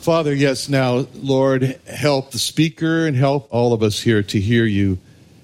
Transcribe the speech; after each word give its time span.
Father, 0.00 0.32
yes, 0.32 0.70
now, 0.70 1.06
Lord, 1.14 1.78
help 1.86 2.30
the 2.30 2.38
speaker 2.38 3.06
and 3.06 3.14
help 3.14 3.48
all 3.50 3.74
of 3.74 3.82
us 3.82 4.00
here 4.00 4.22
to 4.22 4.40
hear 4.40 4.64
you 4.64 4.96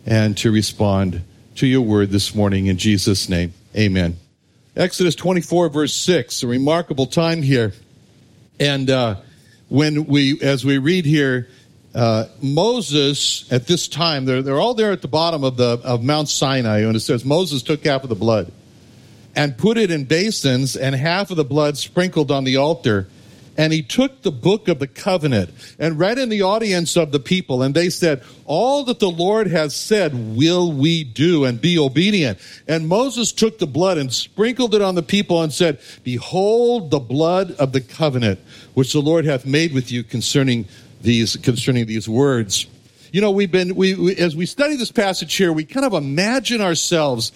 and 0.07 0.35
to 0.39 0.51
respond 0.51 1.23
to 1.57 1.67
your 1.67 1.83
word 1.83 2.09
this 2.09 2.35
morning 2.35 2.67
in 2.67 2.79
Jesus' 2.79 3.29
name. 3.29 3.53
Amen. 3.77 4.17
Exodus 4.75 5.15
24, 5.15 5.69
verse 5.69 5.95
6, 5.95 6.43
a 6.43 6.47
remarkable 6.47 7.05
time 7.05 7.43
here. 7.43 7.75
And 8.59 8.89
uh, 8.89 9.17
when 9.69 10.07
we, 10.07 10.41
as 10.41 10.65
we 10.65 10.79
read 10.79 11.05
here, 11.05 11.49
uh, 11.95 12.25
Moses 12.41 13.53
at 13.53 13.67
this 13.67 13.89
time, 13.89 14.25
they're, 14.25 14.41
they're 14.41 14.59
all 14.59 14.73
there 14.73 14.91
at 14.91 15.03
the 15.03 15.09
bottom 15.09 15.45
of, 15.45 15.59
the, 15.59 15.79
of 15.85 16.03
Mount 16.03 16.31
Sinai, 16.31 16.79
and 16.79 16.97
it 16.97 17.01
says 17.01 17.27
Moses 17.27 17.63
took 17.63 17.85
half 17.85 18.05
of 18.05 18.09
the 18.09 18.15
blood 18.15 18.51
and 19.35 19.59
put 19.59 19.77
it 19.77 19.91
in 19.91 20.05
basins, 20.05 20.77
and 20.77 20.95
half 20.95 21.31
of 21.31 21.37
the 21.37 21.45
blood 21.45 21.77
sprinkled 21.77 22.31
on 22.31 22.45
the 22.45 22.57
altar 22.57 23.07
and 23.57 23.73
he 23.73 23.83
took 23.83 24.23
the 24.23 24.31
book 24.31 24.69
of 24.69 24.79
the 24.79 24.87
covenant 24.87 25.51
and 25.79 25.99
read 25.99 26.19
in 26.19 26.29
the 26.29 26.43
audience 26.43 26.97
of 26.97 27.13
the 27.13 27.21
people. 27.21 27.63
And 27.63 27.75
they 27.75 27.91
said 27.91 28.23
all 28.45 28.85
that 28.85 28.99
the 28.99 29.11
lord 29.11 29.47
has 29.49 29.75
said 29.75 30.37
will 30.37 30.73
we 30.73 31.05
do 31.05 31.45
and 31.45 31.61
be 31.61 31.79
obedient. 31.79 32.39
And 32.69 32.89
moses 32.89 33.33
took 33.33 33.59
the 33.59 33.67
blood 33.67 33.99
and 33.99 34.13
sprinkled 34.13 34.75
it 34.75 34.83
on 34.83 34.95
the 34.95 35.03
people 35.03 35.43
and 35.43 35.53
said 35.53 35.79
behold 36.05 36.91
the 36.91 36.99
blood 36.99 37.53
of 37.53 37.73
the 37.73 37.81
covenant 37.81 38.41
which 38.75 38.93
the 38.93 39.01
lord 39.01 39.25
hath 39.25 39.47
made 39.47 39.73
with 39.73 39.91
you 39.91 40.03
concerning 40.03 40.67
these 41.01 41.37
concerning 41.37 41.87
these 41.87 42.09
words. 42.09 42.67
You 43.13 43.21
know 43.21 43.31
we've 43.31 43.51
been 43.51 43.75
we, 43.75 43.95
we 43.95 44.17
as 44.17 44.37
we 44.37 44.47
study 44.47 44.77
this 44.77 44.93
passage 44.93 45.35
here 45.35 45.53
we 45.53 45.65
kind 45.65 45.87
of 45.87 45.95
imagine 45.95 46.61
ourselves 46.61 47.33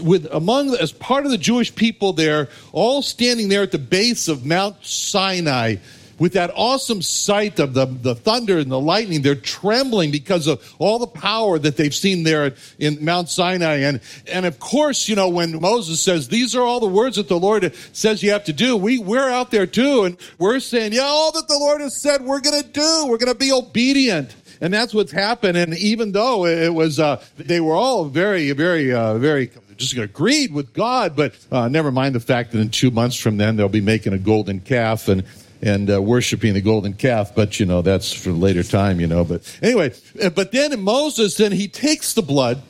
with 0.00 0.26
among 0.30 0.74
as 0.76 0.92
part 0.92 1.24
of 1.24 1.30
the 1.30 1.38
Jewish 1.38 1.74
people 1.74 2.12
there, 2.12 2.48
all 2.72 3.02
standing 3.02 3.48
there 3.48 3.62
at 3.62 3.72
the 3.72 3.78
base 3.78 4.28
of 4.28 4.44
Mount 4.46 4.76
Sinai 4.84 5.76
with 6.22 6.34
that 6.34 6.52
awesome 6.54 7.02
sight 7.02 7.58
of 7.58 7.74
the, 7.74 7.84
the 7.84 8.14
thunder 8.14 8.58
and 8.58 8.70
the 8.70 8.78
lightning, 8.78 9.22
they're 9.22 9.34
trembling 9.34 10.12
because 10.12 10.46
of 10.46 10.74
all 10.78 11.00
the 11.00 11.06
power 11.08 11.58
that 11.58 11.76
they've 11.76 11.92
seen 11.94 12.22
there 12.22 12.54
in 12.78 13.04
Mount 13.04 13.28
Sinai. 13.28 13.78
And, 13.78 14.00
and 14.28 14.46
of 14.46 14.60
course, 14.60 15.08
you 15.08 15.16
know, 15.16 15.28
when 15.28 15.60
Moses 15.60 16.00
says, 16.00 16.28
these 16.28 16.54
are 16.54 16.62
all 16.62 16.78
the 16.78 16.86
words 16.86 17.16
that 17.16 17.26
the 17.26 17.38
Lord 17.38 17.74
says 17.92 18.22
you 18.22 18.30
have 18.30 18.44
to 18.44 18.52
do, 18.52 18.76
we, 18.76 18.98
we're 18.98 19.30
out 19.30 19.50
there 19.50 19.66
too. 19.66 20.04
And 20.04 20.16
we're 20.38 20.60
saying, 20.60 20.92
yeah, 20.92 21.02
all 21.02 21.32
that 21.32 21.48
the 21.48 21.58
Lord 21.58 21.80
has 21.80 22.00
said, 22.00 22.22
we're 22.22 22.40
going 22.40 22.62
to 22.62 22.68
do. 22.68 23.06
We're 23.08 23.18
going 23.18 23.32
to 23.32 23.38
be 23.38 23.50
obedient. 23.50 24.32
And 24.60 24.72
that's 24.72 24.94
what's 24.94 25.10
happened. 25.10 25.58
And 25.58 25.76
even 25.76 26.12
though 26.12 26.46
it 26.46 26.72
was, 26.72 27.00
uh, 27.00 27.20
they 27.36 27.60
were 27.60 27.74
all 27.74 28.04
very, 28.04 28.52
very, 28.52 28.92
uh, 28.92 29.18
very 29.18 29.48
just 29.82 29.96
agreed 29.96 30.52
with 30.52 30.72
God, 30.72 31.16
but 31.16 31.34
uh, 31.50 31.68
never 31.68 31.90
mind 31.90 32.14
the 32.14 32.20
fact 32.20 32.52
that 32.52 32.60
in 32.60 32.70
two 32.70 32.90
months 32.90 33.16
from 33.16 33.36
then 33.36 33.56
they'll 33.56 33.68
be 33.68 33.80
making 33.80 34.12
a 34.12 34.18
golden 34.18 34.60
calf 34.60 35.08
and 35.08 35.24
and 35.60 35.88
uh, 35.88 36.02
worshiping 36.02 36.54
the 36.54 36.60
golden 36.60 36.94
calf. 36.94 37.34
But 37.34 37.60
you 37.60 37.66
know 37.66 37.82
that's 37.82 38.12
for 38.12 38.30
later 38.30 38.62
time, 38.62 39.00
you 39.00 39.06
know. 39.06 39.24
But 39.24 39.58
anyway, 39.62 39.92
uh, 40.22 40.30
but 40.30 40.52
then 40.52 40.80
Moses, 40.80 41.36
then 41.36 41.52
he 41.52 41.68
takes 41.68 42.14
the 42.14 42.22
blood, 42.22 42.62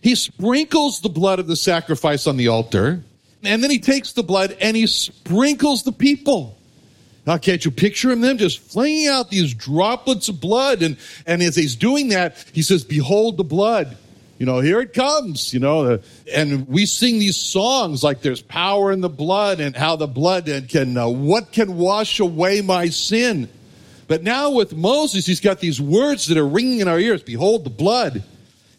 he 0.00 0.14
sprinkles 0.14 1.00
the 1.00 1.08
blood 1.08 1.38
of 1.38 1.46
the 1.46 1.56
sacrifice 1.56 2.26
on 2.26 2.36
the 2.36 2.48
altar, 2.48 3.02
and 3.42 3.62
then 3.62 3.70
he 3.70 3.78
takes 3.78 4.12
the 4.12 4.22
blood 4.22 4.56
and 4.60 4.76
he 4.76 4.86
sprinkles 4.86 5.84
the 5.84 5.92
people. 5.92 6.58
Now, 7.24 7.38
can't 7.38 7.64
you 7.64 7.70
picture 7.70 8.10
him 8.10 8.20
then 8.20 8.36
just 8.36 8.58
flinging 8.58 9.06
out 9.06 9.30
these 9.30 9.54
droplets 9.54 10.28
of 10.28 10.40
blood? 10.40 10.82
And, 10.82 10.96
and 11.24 11.40
as 11.40 11.54
he's 11.54 11.76
doing 11.76 12.08
that, 12.08 12.44
he 12.52 12.62
says, 12.62 12.82
Behold 12.82 13.36
the 13.36 13.44
blood 13.44 13.96
you 14.42 14.46
know, 14.46 14.58
here 14.58 14.80
it 14.80 14.92
comes, 14.92 15.54
you 15.54 15.60
know, 15.60 16.00
and 16.34 16.66
we 16.66 16.84
sing 16.84 17.20
these 17.20 17.36
songs 17.36 18.02
like 18.02 18.22
there's 18.22 18.42
power 18.42 18.90
in 18.90 19.00
the 19.00 19.08
blood 19.08 19.60
and 19.60 19.76
how 19.76 19.94
the 19.94 20.08
blood 20.08 20.46
can, 20.68 20.96
uh, 20.96 21.06
what 21.06 21.52
can 21.52 21.76
wash 21.76 22.18
away 22.18 22.60
my 22.60 22.88
sin? 22.88 23.48
But 24.08 24.24
now 24.24 24.50
with 24.50 24.74
Moses, 24.74 25.26
he's 25.26 25.38
got 25.38 25.60
these 25.60 25.80
words 25.80 26.26
that 26.26 26.36
are 26.36 26.48
ringing 26.48 26.80
in 26.80 26.88
our 26.88 26.98
ears 26.98 27.22
Behold 27.22 27.62
the 27.62 27.70
blood. 27.70 28.24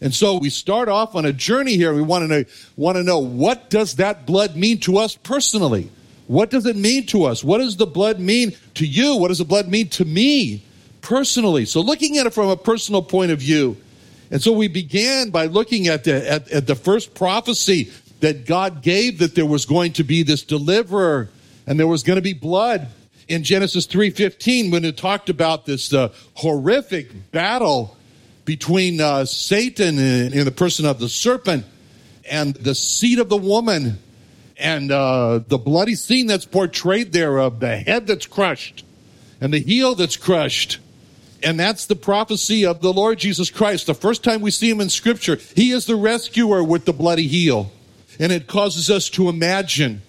And 0.01 0.13
so 0.13 0.37
we 0.37 0.49
start 0.49 0.89
off 0.89 1.15
on 1.15 1.23
a 1.23 1.31
journey 1.31 1.77
here. 1.77 1.93
We 1.93 2.01
want 2.01 2.23
to 2.23 2.27
know, 2.27 2.43
want 2.75 2.97
to 2.97 3.03
know 3.03 3.19
what 3.19 3.69
does 3.69 3.95
that 3.95 4.25
blood 4.25 4.57
mean 4.57 4.81
to 4.81 4.97
us 4.97 5.15
personally? 5.15 5.89
What 6.27 6.49
does 6.49 6.65
it 6.65 6.75
mean 6.75 7.05
to 7.05 7.23
us? 7.23 7.41
What 7.41 7.59
does 7.59 7.77
the 7.77 7.87
blood 7.87 8.19
mean 8.19 8.51
to 8.73 8.85
you? 8.85 9.15
What 9.15 9.29
does 9.29 9.37
the 9.37 9.45
blood 9.45 9.69
mean 9.69 9.87
to 9.91 10.03
me 10.03 10.65
personally? 10.99 11.63
So 11.63 11.79
looking 11.79 12.17
at 12.17 12.25
it 12.25 12.33
from 12.33 12.49
a 12.49 12.57
personal 12.57 13.01
point 13.01 13.31
of 13.31 13.39
view, 13.39 13.77
and 14.33 14.41
so 14.41 14.51
we 14.51 14.67
began 14.67 15.29
by 15.29 15.45
looking 15.45 15.87
at 15.87 16.05
the, 16.05 16.27
at, 16.27 16.49
at 16.49 16.65
the 16.65 16.73
first 16.73 17.13
prophecy 17.13 17.91
that 18.21 18.47
God 18.47 18.81
gave 18.81 19.19
that 19.19 19.35
there 19.35 19.45
was 19.45 19.67
going 19.67 19.93
to 19.93 20.03
be 20.03 20.23
this 20.23 20.41
deliverer 20.41 21.29
and 21.67 21.79
there 21.79 21.85
was 21.85 22.01
going 22.01 22.15
to 22.15 22.21
be 22.23 22.33
blood 22.33 22.87
in 23.27 23.43
Genesis 23.43 23.85
3:15 23.85 24.71
when 24.71 24.85
it 24.85 24.97
talked 24.97 25.29
about 25.29 25.67
this 25.67 25.93
uh, 25.93 26.11
horrific 26.33 27.31
battle 27.31 27.95
between 28.43 28.99
uh, 28.99 29.23
Satan 29.23 29.99
in, 29.99 30.45
the 30.45 30.51
person 30.51 30.87
of 30.87 30.97
the 30.97 31.09
serpent 31.09 31.63
and 32.27 32.55
the 32.55 32.73
seed 32.73 33.19
of 33.19 33.29
the 33.29 33.37
woman 33.37 33.99
and 34.57 34.91
uh, 34.91 35.41
the 35.47 35.59
bloody 35.59 35.93
scene 35.93 36.25
that's 36.25 36.45
portrayed 36.45 37.13
there 37.13 37.37
of 37.37 37.59
the 37.59 37.77
head 37.77 38.07
that's 38.07 38.25
crushed 38.25 38.83
and 39.39 39.53
the 39.53 39.59
heel 39.59 39.93
that's 39.93 40.17
crushed 40.17 40.79
and 41.43 41.59
that's 41.59 41.85
the 41.85 41.95
prophecy 41.95 42.65
of 42.65 42.81
the 42.81 42.93
Lord 42.93 43.19
Jesus 43.19 43.49
Christ. 43.49 43.87
The 43.87 43.93
first 43.93 44.23
time 44.23 44.41
we 44.41 44.51
see 44.51 44.69
him 44.69 44.81
in 44.81 44.89
Scripture, 44.89 45.37
he 45.55 45.71
is 45.71 45.85
the 45.85 45.95
rescuer 45.95 46.63
with 46.63 46.85
the 46.85 46.93
bloody 46.93 47.27
heel. 47.27 47.71
And 48.19 48.31
it 48.31 48.47
causes 48.47 48.89
us 48.89 49.09
to 49.11 49.29
imagine 49.29 50.01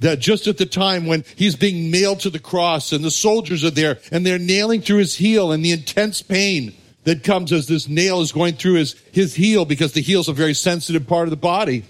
that 0.00 0.20
just 0.20 0.46
at 0.46 0.58
the 0.58 0.66
time 0.66 1.06
when 1.06 1.24
he's 1.34 1.56
being 1.56 1.90
nailed 1.90 2.20
to 2.20 2.30
the 2.30 2.38
cross 2.38 2.92
and 2.92 3.04
the 3.04 3.10
soldiers 3.10 3.64
are 3.64 3.70
there 3.70 3.98
and 4.12 4.24
they're 4.24 4.38
nailing 4.38 4.80
through 4.80 4.98
his 4.98 5.16
heel 5.16 5.50
and 5.50 5.64
the 5.64 5.72
intense 5.72 6.22
pain 6.22 6.72
that 7.04 7.24
comes 7.24 7.52
as 7.52 7.66
this 7.66 7.88
nail 7.88 8.20
is 8.20 8.32
going 8.32 8.54
through 8.54 8.74
his, 8.74 8.94
his 9.12 9.34
heel 9.34 9.64
because 9.64 9.92
the 9.92 10.00
heel 10.00 10.20
is 10.20 10.28
a 10.28 10.32
very 10.32 10.54
sensitive 10.54 11.06
part 11.06 11.26
of 11.26 11.30
the 11.30 11.36
body. 11.36 11.84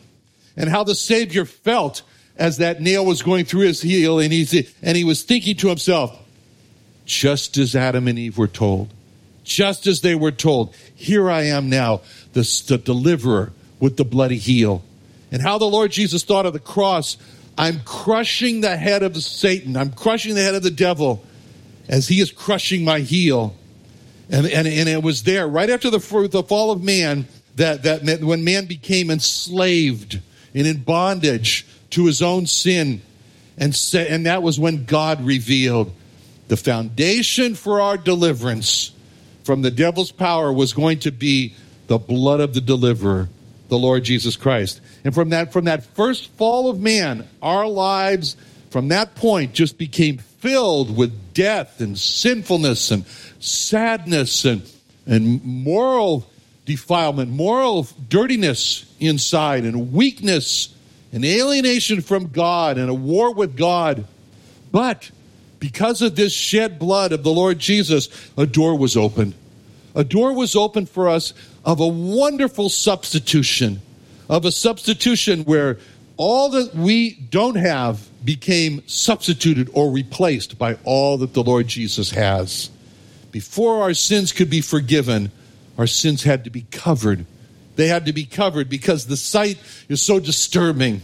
And 0.57 0.71
how 0.71 0.85
the 0.85 0.95
Savior 0.95 1.45
felt 1.45 2.03
as 2.37 2.59
that 2.59 2.81
nail 2.81 3.05
was 3.05 3.23
going 3.23 3.45
through 3.45 3.63
his 3.63 3.83
heel 3.83 4.19
and, 4.21 4.33
he's, 4.33 4.55
and 4.81 4.97
he 4.97 5.05
was 5.05 5.23
thinking 5.23 5.57
to 5.57 5.69
himself, 5.69 6.17
just 7.05 7.59
as 7.59 7.75
Adam 7.75 8.07
and 8.09 8.19
Eve 8.19 8.39
were 8.39 8.49
told. 8.49 8.93
Just 9.49 9.87
as 9.87 10.03
they 10.03 10.15
were 10.15 10.31
told, 10.31 10.75
here 10.95 11.31
I 11.31 11.45
am 11.45 11.71
now, 11.71 12.03
the, 12.35 12.43
the 12.67 12.77
deliverer 12.77 13.51
with 13.81 13.97
the 13.97 14.05
bloody 14.05 14.37
heel. 14.37 14.85
And 15.33 15.41
how 15.41 15.57
the 15.57 15.65
Lord 15.65 15.91
Jesus 15.91 16.23
thought 16.23 16.45
of 16.45 16.53
the 16.53 16.59
cross 16.59 17.17
I'm 17.57 17.81
crushing 17.81 18.61
the 18.61 18.77
head 18.77 19.03
of 19.03 19.17
Satan, 19.17 19.75
I'm 19.77 19.91
crushing 19.91 20.35
the 20.35 20.43
head 20.43 20.55
of 20.55 20.63
the 20.63 20.71
devil 20.71 21.25
as 21.89 22.07
he 22.07 22.21
is 22.21 22.31
crushing 22.31 22.85
my 22.85 23.01
heel. 23.01 23.57
And, 24.31 24.47
and, 24.47 24.69
and 24.69 24.87
it 24.87 25.03
was 25.03 25.23
there 25.23 25.49
right 25.49 25.71
after 25.71 25.89
the, 25.89 26.29
the 26.31 26.43
fall 26.43 26.71
of 26.71 26.85
man 26.85 27.27
that, 27.57 27.85
that 27.85 28.21
when 28.21 28.45
man 28.45 28.67
became 28.67 29.11
enslaved 29.11 30.21
and 30.55 30.67
in 30.67 30.83
bondage 30.83 31.67
to 31.91 32.05
his 32.05 32.21
own 32.21 32.47
sin. 32.47 33.01
And, 33.57 33.77
and 33.95 34.27
that 34.27 34.43
was 34.43 34.61
when 34.61 34.85
God 34.85 35.25
revealed 35.25 35.91
the 36.49 36.59
foundation 36.59 37.55
for 37.55 37.81
our 37.81 37.97
deliverance 37.97 38.93
from 39.49 39.63
the 39.63 39.71
devil's 39.71 40.13
power 40.13 40.53
was 40.53 40.75
going 40.75 40.99
to 40.99 41.11
be 41.11 41.55
the 41.87 41.97
blood 41.97 42.39
of 42.39 42.53
the 42.53 42.61
deliverer, 42.61 43.31
the 43.71 43.79
Lord 43.79 44.05
Jesus 44.05 44.37
Christ. 44.37 44.83
And 45.05 45.15
from 45.15 45.31
that, 45.31 45.55
from 45.55 45.65
that 45.65 45.85
first 45.85 46.31
fall 46.33 46.69
of 46.69 46.79
man, 46.79 47.27
our 47.41 47.67
lives 47.67 48.37
from 48.69 48.89
that 48.89 49.15
point 49.15 49.55
just 49.55 49.79
became 49.79 50.19
filled 50.19 50.95
with 50.95 51.33
death 51.33 51.81
and 51.81 51.99
sinfulness 51.99 52.91
and 52.91 53.07
sadness 53.41 54.45
and, 54.45 54.71
and 55.07 55.43
moral 55.43 56.29
defilement, 56.67 57.31
moral 57.31 57.89
dirtiness 58.11 58.85
inside, 59.01 59.65
and 59.65 59.95
weakness 59.95 60.75
and 61.11 61.25
alienation 61.25 62.03
from 62.03 62.29
God 62.29 62.77
and 62.77 62.91
a 62.91 62.95
war 62.95 63.33
with 63.33 63.57
God. 63.57 64.05
But 64.71 65.11
because 65.59 66.03
of 66.03 66.17
this 66.17 66.33
shed 66.33 66.79
blood 66.79 67.13
of 67.13 67.23
the 67.23 67.33
Lord 67.33 67.59
Jesus, 67.59 68.09
a 68.37 68.47
door 68.47 68.77
was 68.77 68.97
opened. 68.97 69.35
A 69.95 70.05
door 70.05 70.33
was 70.33 70.55
opened 70.55 70.89
for 70.89 71.09
us 71.09 71.35
of 71.65 71.81
a 71.81 71.87
wonderful 71.87 72.69
substitution, 72.69 73.81
of 74.29 74.45
a 74.45 74.53
substitution 74.53 75.45
where 75.45 75.79
all 76.17 76.51
that 76.51 76.75
we 76.75 77.15
don't 77.31 77.57
have 77.57 78.09
became 78.25 78.87
substituted 78.87 79.71
or 79.73 79.91
replaced 79.91 80.59
by 80.59 80.77
all 80.85 81.19
that 81.19 81.35
the 81.35 81.43
Lord 81.43 81.69
Jesus 81.69 82.11
has. 82.11 82.71
Before 83.31 83.83
our 83.83 83.95
sins 83.95 84.33
could 84.33 84.51
be 84.51 84.61
forgiven, 84.61 85.31
our 85.77 85.87
sins 85.87 86.23
had 86.25 86.45
to 86.45 86.51
be 86.51 86.63
covered. 86.71 87.25
They 87.77 87.87
had 87.87 88.07
to 88.07 88.13
be 88.13 88.25
covered 88.25 88.69
because 88.69 89.07
the 89.07 89.17
sight 89.17 89.59
is 89.89 90.03
so 90.03 90.19
disturbing. 90.19 91.03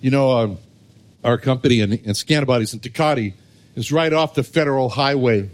You 0.00 0.10
know, 0.10 0.30
uh, 0.30 0.56
our 1.24 1.36
company 1.36 1.80
in, 1.80 1.92
in 1.92 2.12
Scantibodies 2.12 2.72
in 2.72 2.80
Tecate 2.80 3.34
is 3.78 3.92
right 3.92 4.12
off 4.12 4.34
the 4.34 4.42
federal 4.42 4.88
highway 4.88 5.48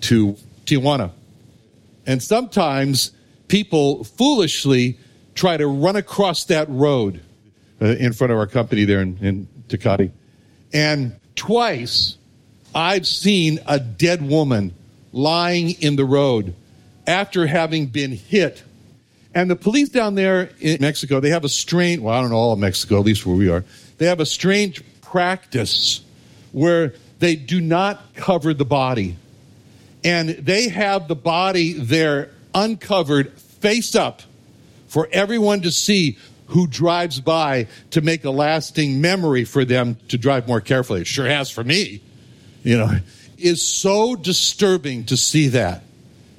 to 0.00 0.36
Tijuana. 0.64 1.10
And 2.06 2.22
sometimes 2.22 3.12
people 3.48 4.04
foolishly 4.04 4.98
try 5.34 5.58
to 5.58 5.66
run 5.66 5.94
across 5.94 6.44
that 6.44 6.66
road 6.70 7.20
uh, 7.80 7.86
in 7.86 8.14
front 8.14 8.32
of 8.32 8.38
our 8.38 8.46
company 8.46 8.86
there 8.86 9.02
in, 9.02 9.18
in 9.18 9.48
Tecate. 9.68 10.10
And 10.72 11.20
twice 11.36 12.16
I've 12.74 13.06
seen 13.06 13.60
a 13.66 13.78
dead 13.78 14.26
woman 14.26 14.74
lying 15.12 15.70
in 15.82 15.96
the 15.96 16.06
road 16.06 16.54
after 17.06 17.46
having 17.46 17.86
been 17.86 18.12
hit. 18.12 18.62
And 19.34 19.50
the 19.50 19.56
police 19.56 19.90
down 19.90 20.14
there 20.14 20.50
in 20.58 20.78
Mexico, 20.80 21.20
they 21.20 21.30
have 21.30 21.44
a 21.44 21.50
strange, 21.50 22.00
well, 22.00 22.14
I 22.14 22.22
don't 22.22 22.30
know 22.30 22.36
all 22.36 22.52
of 22.54 22.58
Mexico, 22.58 22.98
at 22.98 23.04
least 23.04 23.26
where 23.26 23.36
we 23.36 23.50
are, 23.50 23.62
they 23.98 24.06
have 24.06 24.20
a 24.20 24.26
strange 24.26 24.82
practice 25.02 26.00
where 26.52 26.94
they 27.18 27.36
do 27.36 27.60
not 27.60 28.14
cover 28.14 28.54
the 28.54 28.64
body. 28.64 29.16
And 30.04 30.30
they 30.30 30.68
have 30.68 31.08
the 31.08 31.16
body 31.16 31.72
there 31.72 32.30
uncovered, 32.54 33.32
face 33.32 33.94
up, 33.94 34.22
for 34.86 35.08
everyone 35.12 35.62
to 35.62 35.70
see 35.70 36.18
who 36.46 36.66
drives 36.66 37.20
by 37.20 37.66
to 37.90 38.00
make 38.00 38.24
a 38.24 38.30
lasting 38.30 39.00
memory 39.00 39.44
for 39.44 39.64
them 39.64 39.96
to 40.08 40.16
drive 40.16 40.48
more 40.48 40.60
carefully. 40.60 41.02
It 41.02 41.06
sure 41.06 41.26
has 41.26 41.50
for 41.50 41.62
me. 41.62 42.00
You 42.62 42.78
know, 42.78 42.90
is 43.36 43.62
so 43.62 44.16
disturbing 44.16 45.04
to 45.06 45.16
see 45.16 45.48
that. 45.48 45.84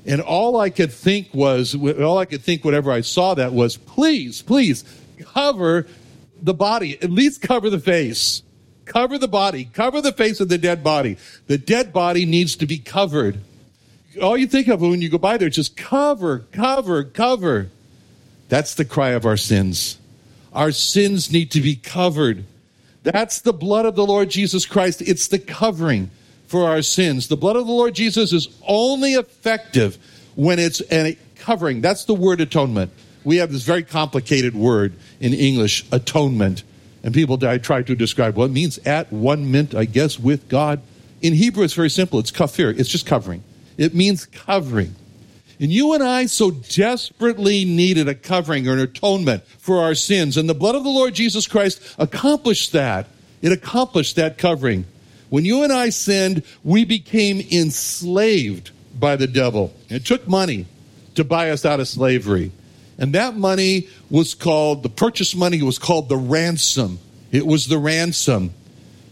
And 0.05 0.21
all 0.21 0.59
I 0.59 0.69
could 0.69 0.91
think 0.91 1.33
was, 1.33 1.75
all 1.75 2.17
I 2.17 2.25
could 2.25 2.41
think 2.41 2.63
whenever 2.63 2.91
I 2.91 3.01
saw 3.01 3.35
that 3.35 3.53
was, 3.53 3.77
please, 3.77 4.41
please 4.41 4.83
cover 5.33 5.87
the 6.41 6.53
body, 6.53 7.01
at 7.01 7.11
least 7.11 7.41
cover 7.41 7.69
the 7.69 7.79
face. 7.79 8.41
Cover 8.89 9.19
the 9.19 9.27
body, 9.27 9.69
cover 9.71 10.01
the 10.01 10.11
face 10.11 10.39
of 10.39 10.49
the 10.49 10.57
dead 10.57 10.83
body. 10.83 11.17
The 11.45 11.59
dead 11.59 11.93
body 11.93 12.25
needs 12.25 12.55
to 12.55 12.65
be 12.65 12.79
covered. 12.79 13.39
All 14.19 14.35
you 14.35 14.47
think 14.47 14.67
of 14.67 14.81
when 14.81 14.99
you 14.99 15.09
go 15.09 15.19
by 15.19 15.37
there 15.37 15.47
is 15.47 15.55
just 15.55 15.77
cover, 15.77 16.39
cover, 16.51 17.03
cover. 17.03 17.69
That's 18.49 18.73
the 18.73 18.85
cry 18.85 19.09
of 19.09 19.27
our 19.27 19.37
sins. 19.37 19.99
Our 20.53 20.71
sins 20.71 21.31
need 21.31 21.51
to 21.51 21.61
be 21.61 21.75
covered. 21.75 22.45
That's 23.03 23.41
the 23.41 23.53
blood 23.53 23.85
of 23.85 23.95
the 23.95 24.07
Lord 24.07 24.31
Jesus 24.31 24.65
Christ. 24.65 25.03
It's 25.03 25.27
the 25.27 25.37
covering 25.37 26.09
for 26.47 26.67
our 26.67 26.81
sins. 26.81 27.27
The 27.27 27.37
blood 27.37 27.57
of 27.57 27.67
the 27.67 27.71
Lord 27.71 27.93
Jesus 27.93 28.33
is 28.33 28.47
only 28.67 29.13
effective 29.13 29.99
when 30.35 30.57
it's 30.57 30.81
a 30.91 31.15
covering. 31.35 31.81
That's 31.81 32.05
the 32.05 32.15
word 32.15 32.41
atonement. 32.41 32.91
We 33.23 33.37
have 33.37 33.51
this 33.51 33.61
very 33.61 33.83
complicated 33.83 34.55
word 34.55 34.93
in 35.19 35.35
English, 35.35 35.85
atonement. 35.91 36.63
And 37.03 37.13
people 37.13 37.43
I 37.45 37.57
try 37.57 37.81
to 37.81 37.95
describe 37.95 38.35
what 38.35 38.43
well, 38.43 38.49
it 38.49 38.53
means 38.53 38.77
at 38.79 39.11
one 39.11 39.51
mint, 39.51 39.73
I 39.73 39.85
guess, 39.85 40.19
with 40.19 40.49
God. 40.49 40.81
In 41.21 41.33
Hebrew, 41.33 41.63
it's 41.63 41.73
very 41.73 41.89
simple. 41.89 42.19
It's 42.19 42.31
kafir. 42.31 42.71
It's 42.71 42.89
just 42.89 43.05
covering. 43.05 43.43
It 43.77 43.93
means 43.93 44.25
covering. 44.25 44.95
And 45.59 45.71
you 45.71 45.93
and 45.93 46.01
I 46.01 46.25
so 46.25 46.51
desperately 46.51 47.65
needed 47.65 48.07
a 48.07 48.15
covering 48.15 48.67
or 48.67 48.73
an 48.73 48.79
atonement 48.79 49.43
for 49.57 49.79
our 49.81 49.95
sins. 49.95 50.37
And 50.37 50.49
the 50.49 50.53
blood 50.53 50.75
of 50.75 50.83
the 50.83 50.89
Lord 50.89 51.13
Jesus 51.13 51.47
Christ 51.47 51.81
accomplished 51.97 52.71
that. 52.71 53.07
It 53.41 53.51
accomplished 53.51 54.15
that 54.15 54.37
covering. 54.37 54.85
When 55.29 55.45
you 55.45 55.63
and 55.63 55.71
I 55.71 55.89
sinned, 55.89 56.43
we 56.63 56.85
became 56.85 57.39
enslaved 57.51 58.71
by 58.97 59.15
the 59.15 59.27
devil. 59.27 59.73
It 59.89 60.05
took 60.05 60.27
money 60.27 60.65
to 61.15 61.23
buy 61.23 61.51
us 61.51 61.65
out 61.65 61.79
of 61.79 61.87
slavery. 61.87 62.51
And 62.99 63.13
that 63.13 63.35
money 63.35 63.87
was 64.11 64.35
called, 64.35 64.83
the 64.83 64.89
purchase 64.89 65.33
money 65.33 65.57
it 65.57 65.63
was 65.63 65.79
called 65.79 66.09
the 66.09 66.17
ransom. 66.17 66.99
It 67.31 67.47
was 67.47 67.67
the 67.67 67.79
ransom. 67.79 68.53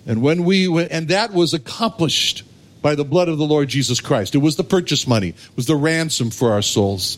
And 0.06 0.22
when 0.22 0.44
we 0.44 0.68
and 0.90 1.08
that 1.08 1.34
was 1.34 1.54
accomplished 1.54 2.44
by 2.82 2.94
the 2.94 3.04
blood 3.04 3.30
of 3.30 3.40
the 3.40 3.46
Lord 3.46 3.70
Jesus 3.70 4.00
Christ. 4.00 4.36
It 4.36 4.40
was 4.40 4.56
the 4.56 4.64
purchase 4.64 5.08
money, 5.08 5.30
it 5.30 5.56
was 5.56 5.66
the 5.66 5.76
ransom 5.76 6.30
for 6.30 6.52
our 6.52 6.62
souls. 6.62 7.18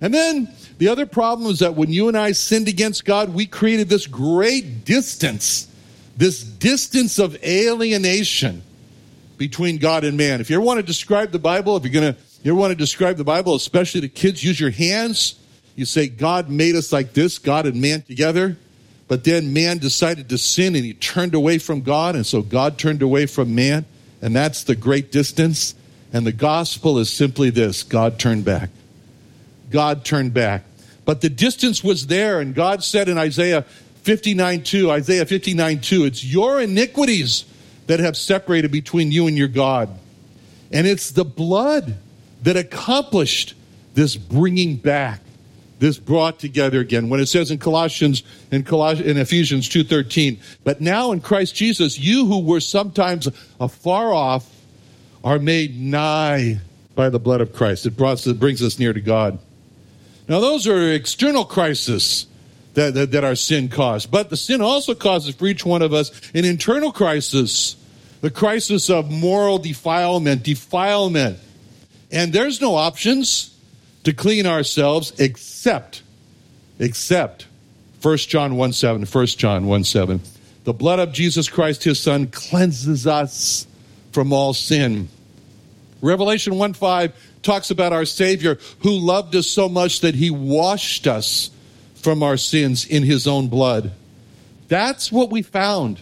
And 0.00 0.12
then 0.12 0.48
the 0.78 0.88
other 0.88 1.06
problem 1.06 1.50
is 1.50 1.60
that 1.60 1.74
when 1.74 1.92
you 1.92 2.08
and 2.08 2.16
I 2.16 2.32
sinned 2.32 2.68
against 2.68 3.04
God, 3.04 3.34
we 3.34 3.46
created 3.46 3.88
this 3.88 4.06
great 4.06 4.84
distance 4.84 5.68
this 6.18 6.42
distance 6.42 7.20
of 7.20 7.42
alienation 7.44 8.60
between 9.38 9.78
God 9.78 10.02
and 10.02 10.16
man. 10.16 10.40
If 10.40 10.50
you 10.50 10.56
ever 10.56 10.64
want 10.64 10.78
to 10.78 10.82
describe 10.82 11.30
the 11.30 11.38
Bible, 11.38 11.76
if 11.76 11.84
you're 11.84 11.92
going 11.92 12.12
to, 12.12 12.20
you 12.42 12.50
ever 12.50 12.60
want 12.60 12.72
to 12.72 12.76
describe 12.76 13.16
the 13.16 13.24
Bible, 13.24 13.54
especially 13.54 14.00
to 14.00 14.08
kids, 14.08 14.42
use 14.42 14.58
your 14.58 14.70
hands. 14.70 15.36
You 15.78 15.84
say, 15.84 16.08
God 16.08 16.50
made 16.50 16.74
us 16.74 16.92
like 16.92 17.12
this, 17.12 17.38
God 17.38 17.64
and 17.64 17.80
man 17.80 18.02
together. 18.02 18.56
But 19.06 19.22
then 19.22 19.52
man 19.52 19.78
decided 19.78 20.28
to 20.30 20.36
sin 20.36 20.74
and 20.74 20.84
he 20.84 20.92
turned 20.92 21.34
away 21.34 21.58
from 21.58 21.82
God. 21.82 22.16
And 22.16 22.26
so 22.26 22.42
God 22.42 22.78
turned 22.78 23.00
away 23.00 23.26
from 23.26 23.54
man. 23.54 23.86
And 24.20 24.34
that's 24.34 24.64
the 24.64 24.74
great 24.74 25.12
distance. 25.12 25.76
And 26.12 26.26
the 26.26 26.32
gospel 26.32 26.98
is 26.98 27.12
simply 27.12 27.50
this 27.50 27.84
God 27.84 28.18
turned 28.18 28.44
back. 28.44 28.70
God 29.70 30.04
turned 30.04 30.34
back. 30.34 30.64
But 31.04 31.20
the 31.20 31.30
distance 31.30 31.84
was 31.84 32.08
there. 32.08 32.40
And 32.40 32.56
God 32.56 32.82
said 32.82 33.08
in 33.08 33.16
Isaiah 33.16 33.62
59 34.02 34.64
2, 34.64 34.90
Isaiah 34.90 35.26
59 35.26 35.80
2, 35.80 36.04
it's 36.06 36.24
your 36.24 36.60
iniquities 36.60 37.44
that 37.86 38.00
have 38.00 38.16
separated 38.16 38.72
between 38.72 39.12
you 39.12 39.28
and 39.28 39.38
your 39.38 39.46
God. 39.46 39.96
And 40.72 40.88
it's 40.88 41.12
the 41.12 41.24
blood 41.24 41.96
that 42.42 42.56
accomplished 42.56 43.54
this 43.94 44.16
bringing 44.16 44.76
back, 44.76 45.20
this 45.78 45.98
brought 45.98 46.38
together 46.38 46.80
again. 46.80 47.08
When 47.08 47.20
it 47.20 47.26
says 47.26 47.50
in 47.50 47.58
Colossians, 47.58 48.22
in, 48.50 48.64
Coloss- 48.64 49.02
in 49.02 49.16
Ephesians 49.16 49.68
2.13, 49.68 50.38
but 50.64 50.80
now 50.80 51.12
in 51.12 51.20
Christ 51.20 51.54
Jesus, 51.54 51.98
you 51.98 52.26
who 52.26 52.40
were 52.40 52.60
sometimes 52.60 53.28
afar 53.60 54.12
off 54.12 54.48
are 55.22 55.38
made 55.38 55.78
nigh 55.78 56.60
by 56.94 57.08
the 57.08 57.18
blood 57.18 57.40
of 57.40 57.52
Christ. 57.52 57.86
It, 57.86 57.96
brought, 57.96 58.26
it 58.26 58.40
brings 58.40 58.62
us 58.62 58.78
near 58.78 58.92
to 58.92 59.00
God. 59.00 59.38
Now, 60.28 60.40
those 60.40 60.66
are 60.66 60.92
external 60.92 61.44
crises 61.44 62.26
that, 62.74 62.94
that, 62.94 63.10
that 63.12 63.24
our 63.24 63.34
sin 63.34 63.68
caused. 63.68 64.10
But 64.10 64.30
the 64.30 64.36
sin 64.36 64.60
also 64.60 64.94
causes 64.94 65.34
for 65.34 65.46
each 65.46 65.64
one 65.64 65.82
of 65.82 65.92
us 65.92 66.10
an 66.34 66.44
internal 66.44 66.92
crisis, 66.92 67.76
the 68.20 68.30
crisis 68.30 68.90
of 68.90 69.10
moral 69.10 69.58
defilement, 69.58 70.42
defilement. 70.42 71.38
And 72.10 72.32
there's 72.32 72.60
no 72.60 72.74
options 72.74 73.57
to 74.08 74.14
clean 74.14 74.46
ourselves 74.46 75.12
except, 75.18 76.02
except 76.78 77.46
1 78.00 78.16
John 78.16 78.56
1 78.56 78.72
7, 78.72 79.04
1 79.04 79.26
John 79.26 79.66
1 79.66 79.84
7. 79.84 80.20
The 80.64 80.72
blood 80.72 80.98
of 80.98 81.12
Jesus 81.12 81.50
Christ, 81.50 81.84
his 81.84 82.00
son, 82.00 82.28
cleanses 82.28 83.06
us 83.06 83.66
from 84.12 84.32
all 84.32 84.54
sin. 84.54 85.10
Revelation 86.00 86.56
1 86.56 86.72
5 86.72 87.12
talks 87.42 87.70
about 87.70 87.92
our 87.92 88.06
Savior 88.06 88.58
who 88.78 88.92
loved 88.92 89.36
us 89.36 89.46
so 89.46 89.68
much 89.68 90.00
that 90.00 90.14
he 90.14 90.30
washed 90.30 91.06
us 91.06 91.50
from 91.96 92.22
our 92.22 92.38
sins 92.38 92.86
in 92.86 93.02
his 93.02 93.26
own 93.26 93.48
blood. 93.48 93.92
That's 94.68 95.12
what 95.12 95.30
we 95.30 95.42
found 95.42 96.00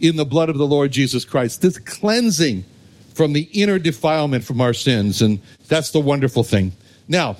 in 0.00 0.16
the 0.16 0.24
blood 0.24 0.48
of 0.48 0.56
the 0.56 0.66
Lord 0.66 0.90
Jesus 0.90 1.26
Christ 1.26 1.60
this 1.60 1.76
cleansing 1.76 2.64
from 3.12 3.34
the 3.34 3.42
inner 3.52 3.78
defilement 3.78 4.42
from 4.42 4.62
our 4.62 4.72
sins. 4.72 5.20
And 5.20 5.38
that's 5.68 5.90
the 5.90 6.00
wonderful 6.00 6.44
thing. 6.44 6.72
Now, 7.12 7.36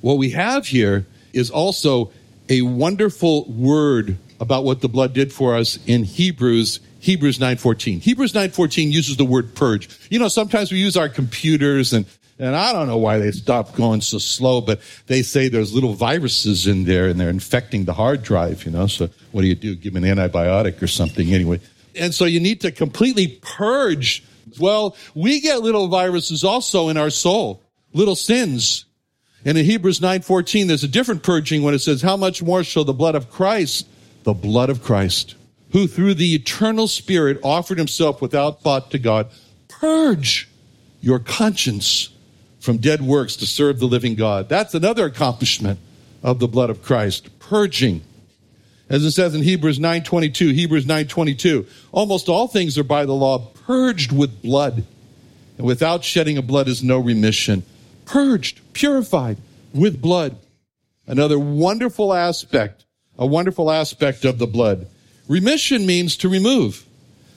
what 0.00 0.18
we 0.18 0.30
have 0.30 0.66
here 0.66 1.06
is 1.32 1.48
also 1.48 2.10
a 2.48 2.62
wonderful 2.62 3.44
word 3.44 4.18
about 4.40 4.64
what 4.64 4.80
the 4.80 4.88
blood 4.88 5.12
did 5.14 5.32
for 5.32 5.54
us 5.54 5.78
in 5.86 6.02
Hebrews 6.02 6.80
Hebrews 6.98 7.38
9:14. 7.38 8.00
Hebrews 8.00 8.32
9:14 8.32 8.90
uses 8.90 9.16
the 9.16 9.24
word 9.24 9.54
purge. 9.54 9.88
You 10.10 10.18
know, 10.18 10.26
sometimes 10.26 10.72
we 10.72 10.78
use 10.78 10.96
our 10.96 11.08
computers 11.08 11.92
and 11.92 12.04
and 12.40 12.56
I 12.56 12.72
don't 12.72 12.88
know 12.88 12.96
why 12.96 13.18
they 13.18 13.30
stopped 13.30 13.76
going 13.76 14.00
so 14.00 14.18
slow, 14.18 14.60
but 14.60 14.80
they 15.06 15.22
say 15.22 15.46
there's 15.46 15.72
little 15.72 15.94
viruses 15.94 16.66
in 16.66 16.82
there 16.84 17.06
and 17.06 17.20
they're 17.20 17.30
infecting 17.30 17.84
the 17.84 17.92
hard 17.92 18.24
drive, 18.24 18.64
you 18.64 18.72
know. 18.72 18.88
So 18.88 19.08
what 19.30 19.42
do 19.42 19.46
you 19.46 19.54
do? 19.54 19.76
Give 19.76 19.94
them 19.94 20.02
an 20.02 20.16
antibiotic 20.16 20.82
or 20.82 20.88
something 20.88 21.32
anyway. 21.32 21.60
And 21.94 22.12
so 22.12 22.24
you 22.24 22.40
need 22.40 22.60
to 22.62 22.72
completely 22.72 23.38
purge. 23.40 24.24
Well, 24.58 24.96
we 25.14 25.40
get 25.40 25.62
little 25.62 25.86
viruses 25.86 26.42
also 26.42 26.88
in 26.88 26.96
our 26.96 27.10
soul, 27.10 27.60
little 27.94 28.16
sins. 28.16 28.84
And 29.44 29.56
in 29.56 29.64
Hebrews 29.64 30.00
9:14 30.00 30.66
there's 30.66 30.84
a 30.84 30.88
different 30.88 31.22
purging 31.22 31.62
when 31.62 31.74
it 31.74 31.78
says 31.78 32.02
how 32.02 32.16
much 32.16 32.42
more 32.42 32.64
shall 32.64 32.84
the 32.84 32.92
blood 32.92 33.14
of 33.14 33.30
Christ, 33.30 33.86
the 34.24 34.34
blood 34.34 34.68
of 34.68 34.82
Christ, 34.82 35.34
who 35.70 35.86
through 35.86 36.14
the 36.14 36.34
eternal 36.34 36.88
spirit 36.88 37.38
offered 37.42 37.78
himself 37.78 38.20
without 38.20 38.62
thought 38.62 38.90
to 38.90 38.98
God, 38.98 39.28
purge 39.68 40.48
your 41.00 41.18
conscience 41.18 42.10
from 42.58 42.78
dead 42.78 43.02
works 43.02 43.36
to 43.36 43.46
serve 43.46 43.78
the 43.78 43.86
living 43.86 44.14
God. 44.14 44.48
That's 44.48 44.74
another 44.74 45.04
accomplishment 45.04 45.78
of 46.22 46.38
the 46.38 46.48
blood 46.48 46.70
of 46.70 46.82
Christ, 46.82 47.38
purging. 47.38 48.02
As 48.88 49.04
it 49.04 49.10
says 49.12 49.34
in 49.34 49.42
Hebrews 49.42 49.78
9:22, 49.78 50.54
Hebrews 50.54 50.86
9:22, 50.86 51.66
almost 51.92 52.30
all 52.30 52.48
things 52.48 52.78
are 52.78 52.84
by 52.84 53.04
the 53.04 53.14
law 53.14 53.38
purged 53.66 54.12
with 54.12 54.42
blood. 54.42 54.84
And 55.58 55.66
without 55.66 56.04
shedding 56.04 56.38
of 56.38 56.46
blood 56.46 56.66
is 56.66 56.82
no 56.82 56.98
remission 56.98 57.62
purged, 58.04 58.60
purified 58.72 59.38
with 59.72 60.00
blood. 60.00 60.36
Another 61.06 61.38
wonderful 61.38 62.14
aspect, 62.14 62.84
a 63.18 63.26
wonderful 63.26 63.70
aspect 63.70 64.24
of 64.24 64.38
the 64.38 64.46
blood. 64.46 64.86
Remission 65.28 65.86
means 65.86 66.16
to 66.18 66.28
remove. 66.28 66.84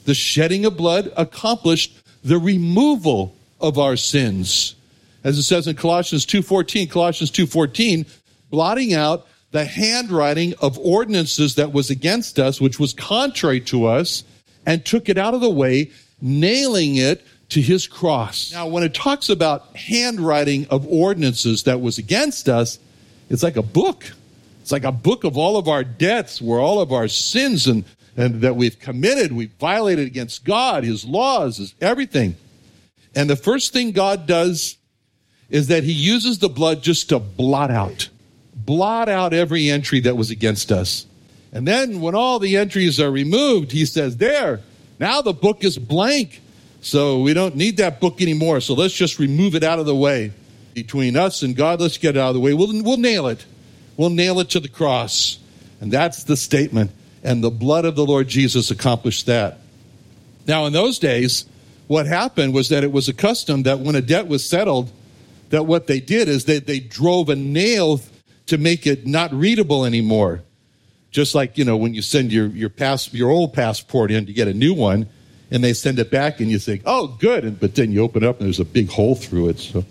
The 0.06 0.14
shedding 0.14 0.66
of 0.66 0.78
blood 0.78 1.12
accomplished 1.18 1.94
the 2.24 2.38
removal 2.38 3.36
of 3.60 3.78
our 3.78 3.98
sins. 3.98 4.76
As 5.24 5.38
it 5.38 5.44
says 5.44 5.68
in 5.68 5.76
Colossians 5.76 6.26
2:14, 6.26 6.88
Colossians 6.88 7.32
2:14, 7.32 8.06
blotting 8.50 8.94
out 8.94 9.28
the 9.52 9.66
handwriting 9.66 10.54
of 10.62 10.78
ordinances 10.80 11.56
that 11.56 11.74
was 11.74 11.90
against 11.90 12.40
us, 12.40 12.62
which 12.62 12.80
was 12.80 12.94
contrary 12.94 13.62
to 13.62 13.86
us, 13.86 14.24
and 14.66 14.86
took 14.86 15.10
it 15.10 15.18
out 15.18 15.34
of 15.34 15.42
the 15.42 15.50
way, 15.50 15.90
nailing 16.22 16.96
it 16.96 17.26
to 17.50 17.62
his 17.62 17.88
cross. 17.88 18.52
Now, 18.52 18.68
when 18.68 18.84
it 18.84 18.94
talks 18.94 19.30
about 19.30 19.76
handwriting 19.76 20.68
of 20.68 20.86
ordinances 20.88 21.64
that 21.64 21.82
was 21.82 21.98
against 21.98 22.50
us, 22.50 22.80
it's 23.30 23.44
like 23.44 23.56
a 23.56 23.62
book. 23.62 24.12
It's 24.62 24.72
like 24.72 24.84
a 24.84 24.92
book 24.92 25.24
of 25.24 25.38
all 25.38 25.58
of 25.58 25.68
our 25.68 25.84
debts, 25.84 26.42
where 26.42 26.60
all 26.60 26.82
of 26.82 26.92
our 26.92 27.08
sins 27.08 27.68
and, 27.68 27.86
and 28.18 28.42
that 28.42 28.56
we've 28.56 28.78
committed, 28.80 29.32
we've 29.32 29.54
violated 29.60 30.08
against 30.08 30.44
God, 30.44 30.84
his 30.84 31.06
laws, 31.06 31.58
his 31.58 31.74
everything. 31.80 32.36
And 33.16 33.30
the 33.30 33.36
first 33.36 33.72
thing 33.74 33.92
God 33.92 34.28
does 34.28 34.78
is 35.50 35.68
that 35.68 35.84
he 35.84 35.94
uses 35.94 36.40
the 36.40 36.50
blood 36.50 36.84
just 36.84 37.10
to 37.10 37.20
blot 37.20 37.72
out, 37.72 38.10
blot 38.54 39.08
out 39.08 39.34
every 39.34 39.70
entry 39.70 40.02
that 40.02 40.18
was 40.18 40.30
against 40.30 40.72
us. 40.72 41.06
And 41.54 41.68
then 41.68 42.02
when 42.02 42.14
all 42.14 42.40
the 42.40 42.58
entries 42.58 43.00
are 43.00 43.10
removed, 43.10 43.72
he 43.72 43.86
says, 43.86 44.18
There, 44.18 44.60
now 45.00 45.22
the 45.22 45.34
book 45.34 45.64
is 45.64 45.78
blank. 45.78 46.42
So 46.82 47.22
we 47.22 47.34
don't 47.34 47.56
need 47.56 47.78
that 47.78 48.00
book 48.00 48.22
anymore. 48.22 48.62
So 48.62 48.74
let's 48.74 48.94
just 48.94 49.20
remove 49.20 49.56
it 49.56 49.64
out 49.64 49.80
of 49.80 49.86
the 49.86 49.96
way. 49.96 50.32
Between 50.74 51.18
us 51.18 51.42
and 51.42 51.56
God, 51.56 51.82
let's 51.82 51.98
get 51.98 52.16
it 52.16 52.20
out 52.20 52.30
of 52.30 52.36
the 52.36 52.40
way. 52.40 52.54
We'll, 52.54 52.84
we'll 52.84 52.98
nail 52.98 53.28
it. 53.28 53.46
We'll 53.98 54.12
nail 54.12 54.40
it 54.40 54.52
to 54.52 54.60
the 54.60 54.70
cross. 54.70 55.40
And 55.82 55.92
that's 55.92 56.24
the 56.24 56.38
statement. 56.38 56.92
And 57.24 57.44
the 57.44 57.50
blood 57.50 57.86
of 57.86 57.96
the 57.96 58.06
Lord 58.06 58.28
Jesus 58.28 58.70
accomplished 58.70 59.26
that. 59.26 59.60
Now, 60.48 60.66
in 60.66 60.74
those 60.74 61.00
days, 61.00 61.46
what 61.88 62.06
happened 62.06 62.54
was 62.54 62.70
that 62.70 62.84
it 62.84 62.92
was 62.92 63.10
a 63.10 63.14
custom 63.14 63.64
that 63.64 63.80
when 63.80 63.96
a 63.96 64.02
debt 64.02 64.28
was 64.28 64.48
settled, 64.48 64.92
that 65.50 65.66
what 65.66 65.88
they 65.88 66.00
did 66.00 66.28
is 66.28 66.46
that 66.46 66.68
they 66.68 66.80
drove 66.80 67.30
a 67.30 67.36
nail 67.36 68.02
to 68.48 68.58
make 68.58 68.86
it 68.86 69.06
not 69.06 69.34
readable 69.34 69.86
anymore. 69.86 70.44
Just 71.12 71.34
like, 71.36 71.58
you 71.58 71.66
know, 71.66 71.78
when 71.78 71.94
you 71.94 72.02
send 72.02 72.32
your, 72.32 72.48
your 72.48 72.70
pass, 72.70 73.14
your 73.14 73.30
old 73.30 73.54
passport 73.54 74.12
in 74.12 74.26
to 74.26 74.34
get 74.34 74.48
a 74.48 74.54
new 74.54 74.74
one, 74.74 75.08
and 75.52 75.64
they 75.64 75.74
send 75.74 76.00
it 76.00 76.12
back 76.12 76.40
and 76.40 76.52
you 76.52 76.60
think, 76.60 76.82
oh, 76.86 77.08
good. 77.20 77.44
And, 77.44 77.60
but 77.60 77.76
then 77.76 77.92
you 77.92 78.02
open 78.02 78.24
it 78.24 78.28
up 78.28 78.40
and 78.40 78.48
there's 78.48 78.60
a 78.60 78.66
big 78.66 78.90
hole 78.90 79.16
through 79.16 79.50
it. 79.50 79.60
So, 79.60 79.86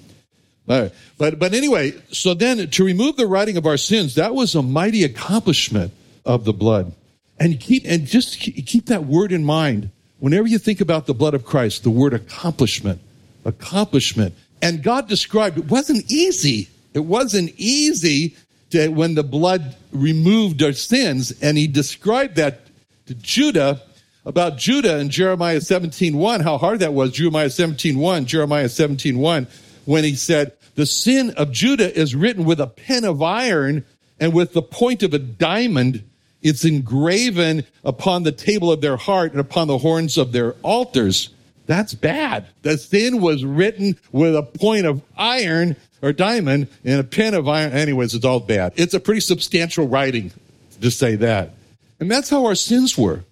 but, 0.67 0.93
but 1.39 1.55
anyway, 1.55 1.95
so 2.11 2.35
then 2.35 2.69
to 2.71 2.85
remove 2.85 3.17
the 3.17 3.27
writing 3.27 3.57
of 3.57 3.67
our 3.67 3.77
sins, 3.77 4.17
that 4.17 4.35
was 4.35 4.55
a 4.55 4.63
mighty 4.63 5.05
accomplishment 5.05 5.93
of 6.25 6.45
the 6.45 6.53
blood. 6.53 6.93
And 7.39 7.61
keep, 7.61 7.85
and 7.87 8.07
just 8.07 8.39
keep 8.39 8.87
that 8.87 9.05
word 9.05 9.33
in 9.33 9.45
mind. 9.45 9.91
Whenever 10.19 10.49
you 10.49 10.59
think 10.59 10.81
about 10.81 11.07
the 11.07 11.15
blood 11.15 11.35
of 11.35 11.45
Christ, 11.45 11.83
the 11.83 11.91
word 11.91 12.15
accomplishment, 12.15 13.01
accomplishment. 13.45 14.35
And 14.63 14.83
God 14.83 15.09
described 15.09 15.59
it 15.59 15.67
wasn't 15.67 16.11
easy. 16.11 16.69
It 16.95 17.05
wasn't 17.05 17.53
easy 17.59 18.35
to, 18.71 18.89
when 18.89 19.15
the 19.15 19.23
blood 19.23 19.77
removed 19.93 20.63
our 20.63 20.73
sins. 20.73 21.33
And 21.43 21.59
he 21.59 21.67
described 21.67 22.37
that 22.37 22.61
to 23.07 23.15
Judah 23.15 23.83
about 24.27 24.59
Judah 24.59 24.99
in 24.99 25.09
Jeremiah 25.09 25.61
17:1, 25.61 26.41
how 26.41 26.59
hard 26.59 26.81
that 26.81 26.93
was. 26.93 27.13
Jeremiah 27.13 27.49
17:1, 27.49 28.27
Jeremiah 28.27 28.69
17:1, 28.69 29.47
when 29.85 30.03
he 30.03 30.17
said, 30.17 30.53
"The 30.75 30.85
sin 30.85 31.31
of 31.31 31.53
Judah 31.53 31.97
is 31.97 32.15
written 32.15 32.45
with 32.45 32.61
a 32.61 32.67
pen 32.67 33.05
of 33.05 33.23
iron 33.23 33.85
and 34.19 34.35
with 34.35 34.53
the 34.53 34.63
point 34.63 35.05
of 35.05 35.15
a 35.15 35.19
diamond. 35.19 36.03
It's 36.43 36.65
engraven 36.65 37.65
upon 37.85 38.25
the 38.25 38.33
table 38.33 38.71
of 38.71 38.81
their 38.81 38.97
heart 38.97 39.31
and 39.31 39.41
upon 39.41 39.69
the 39.69 39.79
horns 39.79 40.19
of 40.19 40.33
their 40.33 40.55
altars." 40.63 41.31
That's 41.67 41.95
bad. 41.95 42.47
The 42.63 42.79
sin 42.79 43.21
was 43.21 43.45
written 43.45 43.97
with 44.13 44.37
a 44.37 44.43
point 44.43 44.87
of 44.87 45.03
iron 45.17 45.77
or 46.03 46.13
diamond 46.13 46.67
and 46.85 47.01
a 47.01 47.05
pen 47.05 47.35
of 47.35 47.49
iron. 47.49 47.73
Anyways, 47.73 48.15
it's 48.15 48.25
all 48.25 48.41
bad. 48.41 48.73
It's 48.77 48.95
a 48.95 49.01
pretty 49.01 49.21
substantial 49.21 49.89
writing 49.89 50.33
to 50.81 50.91
say 50.91 51.17
that. 51.17 51.55
And 51.99 52.11
that's 52.11 52.29
how 52.29 52.45
our 52.47 52.55
sins 52.55 52.99
were 52.99 53.25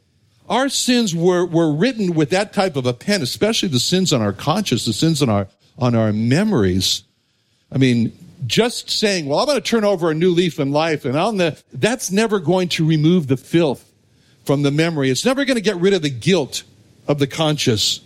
our 0.49 0.69
sins 0.69 1.15
were, 1.15 1.47
were 1.47 1.73
written 1.73 2.15
with 2.15 2.31
that 2.31 2.53
type 2.53 2.77
of 2.77 2.87
a 2.87 2.93
pen, 2.93 3.23
especially 3.23 3.69
the 3.69 3.81
sins 3.81 4.13
on 4.13 4.21
our 4.21 4.33
conscience, 4.33 4.85
the 4.85 4.93
sins 4.93 5.23
on 5.23 5.29
our, 5.29 5.49
on 5.79 5.95
our 5.95 6.13
memories. 6.13 7.03
I 7.73 7.79
mean, 7.79 8.13
just 8.47 8.91
saying, 8.91 9.27
well, 9.27 9.39
I'm 9.41 9.47
going 9.47 9.61
to 9.61 9.67
turn 9.67 9.85
over 9.85 10.11
a 10.11 10.15
new 10.15 10.31
leaf 10.31 10.61
in 10.61 10.71
life 10.71 11.05
and 11.05 11.15
the, 11.15 11.63
that's 11.73 12.11
never 12.11 12.39
going 12.39 12.69
to 12.71 12.87
remove 12.87 13.27
the 13.27 13.37
filth 13.37 13.91
from 14.45 14.63
the 14.63 14.71
memory. 14.71 15.11
It's 15.11 15.25
never 15.25 15.45
going 15.45 15.57
to 15.57 15.63
get 15.63 15.77
rid 15.77 15.95
of 15.95 16.03
the 16.03 16.11
guilt 16.11 16.63
of 17.09 17.19
the 17.19 17.27
conscience. 17.27 18.01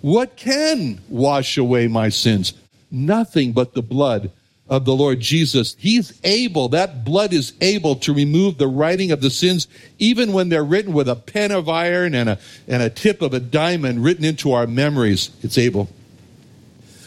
What 0.00 0.36
can 0.36 1.00
wash 1.08 1.58
away 1.58 1.88
my 1.88 2.08
sins? 2.08 2.54
Nothing 2.90 3.52
but 3.52 3.74
the 3.74 3.82
blood 3.82 4.30
of 4.68 4.84
the 4.84 4.94
Lord 4.94 5.20
Jesus. 5.20 5.76
He's 5.78 6.18
able, 6.24 6.68
that 6.70 7.04
blood 7.04 7.32
is 7.32 7.52
able 7.60 7.96
to 7.96 8.14
remove 8.14 8.58
the 8.58 8.68
writing 8.68 9.10
of 9.10 9.20
the 9.20 9.30
sins, 9.30 9.68
even 9.98 10.32
when 10.32 10.48
they're 10.48 10.64
written 10.64 10.92
with 10.92 11.08
a 11.08 11.16
pen 11.16 11.50
of 11.50 11.68
iron 11.68 12.14
and 12.14 12.28
a, 12.28 12.38
and 12.68 12.82
a 12.82 12.90
tip 12.90 13.22
of 13.22 13.34
a 13.34 13.40
diamond 13.40 14.04
written 14.04 14.24
into 14.24 14.52
our 14.52 14.66
memories. 14.66 15.30
It's 15.42 15.58
able. 15.58 15.88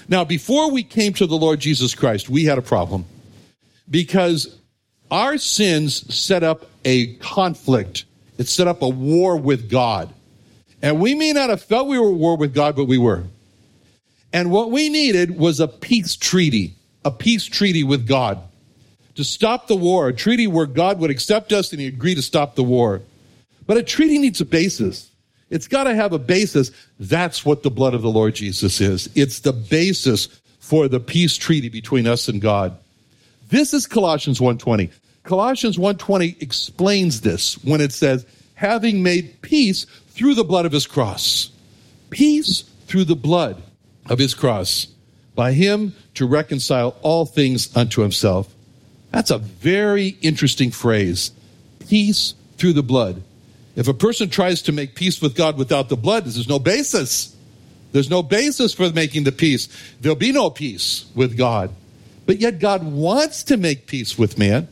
Now, 0.07 0.23
before 0.23 0.71
we 0.71 0.83
came 0.83 1.13
to 1.13 1.25
the 1.25 1.37
Lord 1.37 1.59
Jesus 1.59 1.95
Christ, 1.95 2.29
we 2.29 2.45
had 2.45 2.57
a 2.57 2.61
problem 2.61 3.05
because 3.89 4.55
our 5.09 5.37
sins 5.37 6.13
set 6.13 6.43
up 6.43 6.69
a 6.83 7.15
conflict. 7.15 8.05
It 8.37 8.47
set 8.47 8.67
up 8.67 8.81
a 8.81 8.89
war 8.89 9.37
with 9.37 9.69
God. 9.69 10.13
And 10.81 10.99
we 10.99 11.15
may 11.15 11.33
not 11.33 11.49
have 11.49 11.63
felt 11.63 11.87
we 11.87 11.97
were 11.97 12.11
at 12.11 12.15
war 12.15 12.37
with 12.37 12.53
God, 12.53 12.75
but 12.75 12.85
we 12.85 12.97
were. 12.97 13.23
And 14.31 14.51
what 14.51 14.69
we 14.69 14.89
needed 14.89 15.37
was 15.37 15.59
a 15.59 15.67
peace 15.67 16.15
treaty 16.15 16.75
a 17.05 17.11
peace 17.11 17.45
treaty 17.45 17.83
with 17.83 18.07
God 18.07 18.39
to 19.13 19.23
stop 19.23 19.67
the 19.67 19.75
war, 19.75 20.09
a 20.09 20.13
treaty 20.13 20.47
where 20.47 20.65
God 20.65 20.99
would 20.99 21.11
accept 21.11 21.53
us 21.53 21.71
and 21.71 21.79
he 21.79 21.87
agreed 21.87 22.15
to 22.15 22.21
stop 22.21 22.55
the 22.55 22.63
war. 22.63 23.01
But 23.65 23.77
a 23.77 23.83
treaty 23.83 24.17
needs 24.17 24.41
a 24.41 24.45
basis. 24.45 25.09
It's 25.49 25.67
got 25.67 25.85
to 25.85 25.95
have 25.95 26.11
a 26.11 26.19
basis. 26.19 26.71
That's 26.99 27.45
what 27.45 27.63
the 27.63 27.69
blood 27.69 27.93
of 27.93 28.01
the 28.01 28.09
Lord 28.09 28.35
Jesus 28.35 28.81
is. 28.81 29.07
It's 29.15 29.39
the 29.39 29.53
basis 29.53 30.27
for 30.59 30.87
the 30.87 30.99
peace 30.99 31.37
treaty 31.37 31.69
between 31.69 32.07
us 32.07 32.27
and 32.27 32.41
God. 32.41 32.75
This 33.49 33.73
is 33.73 33.85
Colossians 33.85 34.39
1:20. 34.41 34.89
Colossians 35.23 35.77
1:20 35.77 36.35
explains 36.39 37.21
this 37.21 37.53
when 37.63 37.79
it 37.79 37.93
says, 37.93 38.25
"Having 38.55 39.03
made 39.03 39.41
peace 39.41 39.85
through 40.09 40.33
the 40.33 40.43
blood 40.43 40.65
of 40.65 40.71
his 40.71 40.87
cross." 40.87 41.51
Peace 42.09 42.63
through 42.87 43.05
the 43.05 43.15
blood 43.15 43.61
of 44.07 44.17
his 44.17 44.33
cross 44.33 44.87
by 45.35 45.51
him 45.51 45.93
to 46.15 46.25
reconcile 46.25 46.97
all 47.01 47.25
things 47.25 47.75
unto 47.75 48.01
himself. 48.01 48.53
That's 49.11 49.31
a 49.31 49.37
very 49.37 50.17
interesting 50.21 50.71
phrase. 50.71 51.31
Peace 51.87 52.33
through 52.57 52.73
the 52.73 52.83
blood. 52.83 53.21
If 53.75 53.87
a 53.87 53.93
person 53.93 54.29
tries 54.29 54.61
to 54.63 54.71
make 54.71 54.95
peace 54.95 55.21
with 55.21 55.35
God 55.35 55.57
without 55.57 55.89
the 55.89 55.97
blood, 55.97 56.23
there's 56.23 56.47
no 56.47 56.59
basis. 56.59 57.35
There's 57.91 58.09
no 58.09 58.23
basis 58.23 58.73
for 58.73 58.89
making 58.91 59.23
the 59.23 59.31
peace. 59.31 59.67
There'll 60.01 60.15
be 60.15 60.31
no 60.31 60.49
peace 60.49 61.05
with 61.15 61.37
God. 61.37 61.71
But 62.25 62.39
yet 62.39 62.59
God 62.59 62.83
wants 62.83 63.43
to 63.43 63.57
make 63.57 63.87
peace 63.87 64.17
with 64.17 64.37
man. 64.37 64.67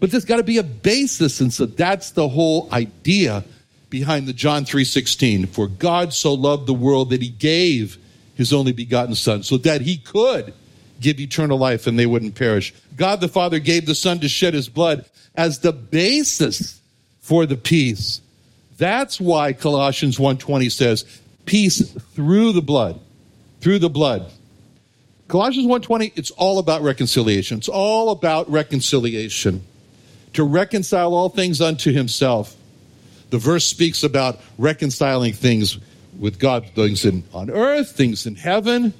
But 0.00 0.10
there's 0.10 0.24
got 0.24 0.38
to 0.38 0.42
be 0.42 0.58
a 0.58 0.62
basis. 0.62 1.40
And 1.40 1.52
so 1.52 1.66
that's 1.66 2.10
the 2.10 2.28
whole 2.28 2.68
idea 2.72 3.44
behind 3.88 4.26
the 4.26 4.32
John 4.32 4.64
3:16. 4.64 5.46
For 5.46 5.68
God 5.68 6.12
so 6.12 6.34
loved 6.34 6.66
the 6.66 6.74
world 6.74 7.10
that 7.10 7.22
he 7.22 7.28
gave 7.28 7.98
his 8.42 8.52
only 8.52 8.72
begotten 8.72 9.14
Son, 9.14 9.42
so 9.42 9.56
that 9.58 9.80
he 9.82 9.96
could 9.96 10.52
give 11.00 11.20
eternal 11.20 11.58
life 11.58 11.86
and 11.86 11.98
they 11.98 12.06
wouldn't 12.06 12.34
perish. 12.34 12.74
God 12.96 13.20
the 13.20 13.28
Father 13.28 13.58
gave 13.58 13.86
the 13.86 13.94
Son 13.94 14.18
to 14.20 14.28
shed 14.28 14.54
his 14.54 14.68
blood 14.68 15.04
as 15.34 15.60
the 15.60 15.72
basis 15.72 16.80
for 17.20 17.46
the 17.46 17.56
peace 17.56 18.20
That's 18.78 19.20
why 19.20 19.52
Colossians 19.52 20.18
1:20 20.18 20.68
says, 20.68 21.04
"Peace 21.46 21.82
through 22.16 22.52
the 22.52 22.62
blood." 22.62 22.98
Through 23.60 23.78
the 23.78 23.88
blood. 23.88 24.26
Colossians 25.28 25.68
1:20, 25.68 26.12
it's 26.16 26.32
all 26.32 26.58
about 26.58 26.82
reconciliation. 26.82 27.58
It's 27.58 27.68
all 27.68 28.10
about 28.10 28.50
reconciliation. 28.50 29.62
To 30.32 30.42
reconcile 30.42 31.14
all 31.14 31.28
things 31.28 31.60
unto 31.60 31.92
himself. 31.92 32.56
The 33.30 33.38
verse 33.38 33.64
speaks 33.64 34.02
about 34.02 34.40
reconciling 34.58 35.32
things 35.32 35.78
with 36.18 36.38
God, 36.38 36.66
things 36.74 37.04
in, 37.04 37.24
on 37.32 37.50
earth, 37.50 37.92
things 37.92 38.26
in 38.26 38.34
heaven. 38.34 38.92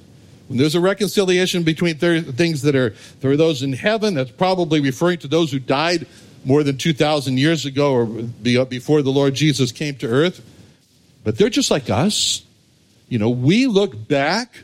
When 0.47 0.57
there's 0.57 0.75
a 0.75 0.79
reconciliation 0.79 1.63
between 1.63 1.97
th- 1.97 2.25
things 2.25 2.61
that 2.63 2.75
are 2.75 2.93
there 3.21 3.31
are 3.31 3.37
those 3.37 3.63
in 3.63 3.73
heaven, 3.73 4.13
that's 4.13 4.31
probably 4.31 4.81
referring 4.81 5.19
to 5.19 5.27
those 5.27 5.51
who 5.51 5.59
died 5.59 6.07
more 6.45 6.63
than 6.63 6.77
2,000 6.77 7.37
years 7.37 7.65
ago 7.65 7.93
or 7.93 8.05
before 8.65 9.01
the 9.01 9.11
Lord 9.11 9.33
Jesus 9.33 9.71
came 9.71 9.95
to 9.95 10.07
earth. 10.07 10.41
But 11.23 11.37
they're 11.37 11.49
just 11.49 11.71
like 11.71 11.89
us. 11.89 12.43
You 13.07 13.19
know, 13.19 13.29
we 13.29 13.67
look 13.67 14.07
back 14.07 14.63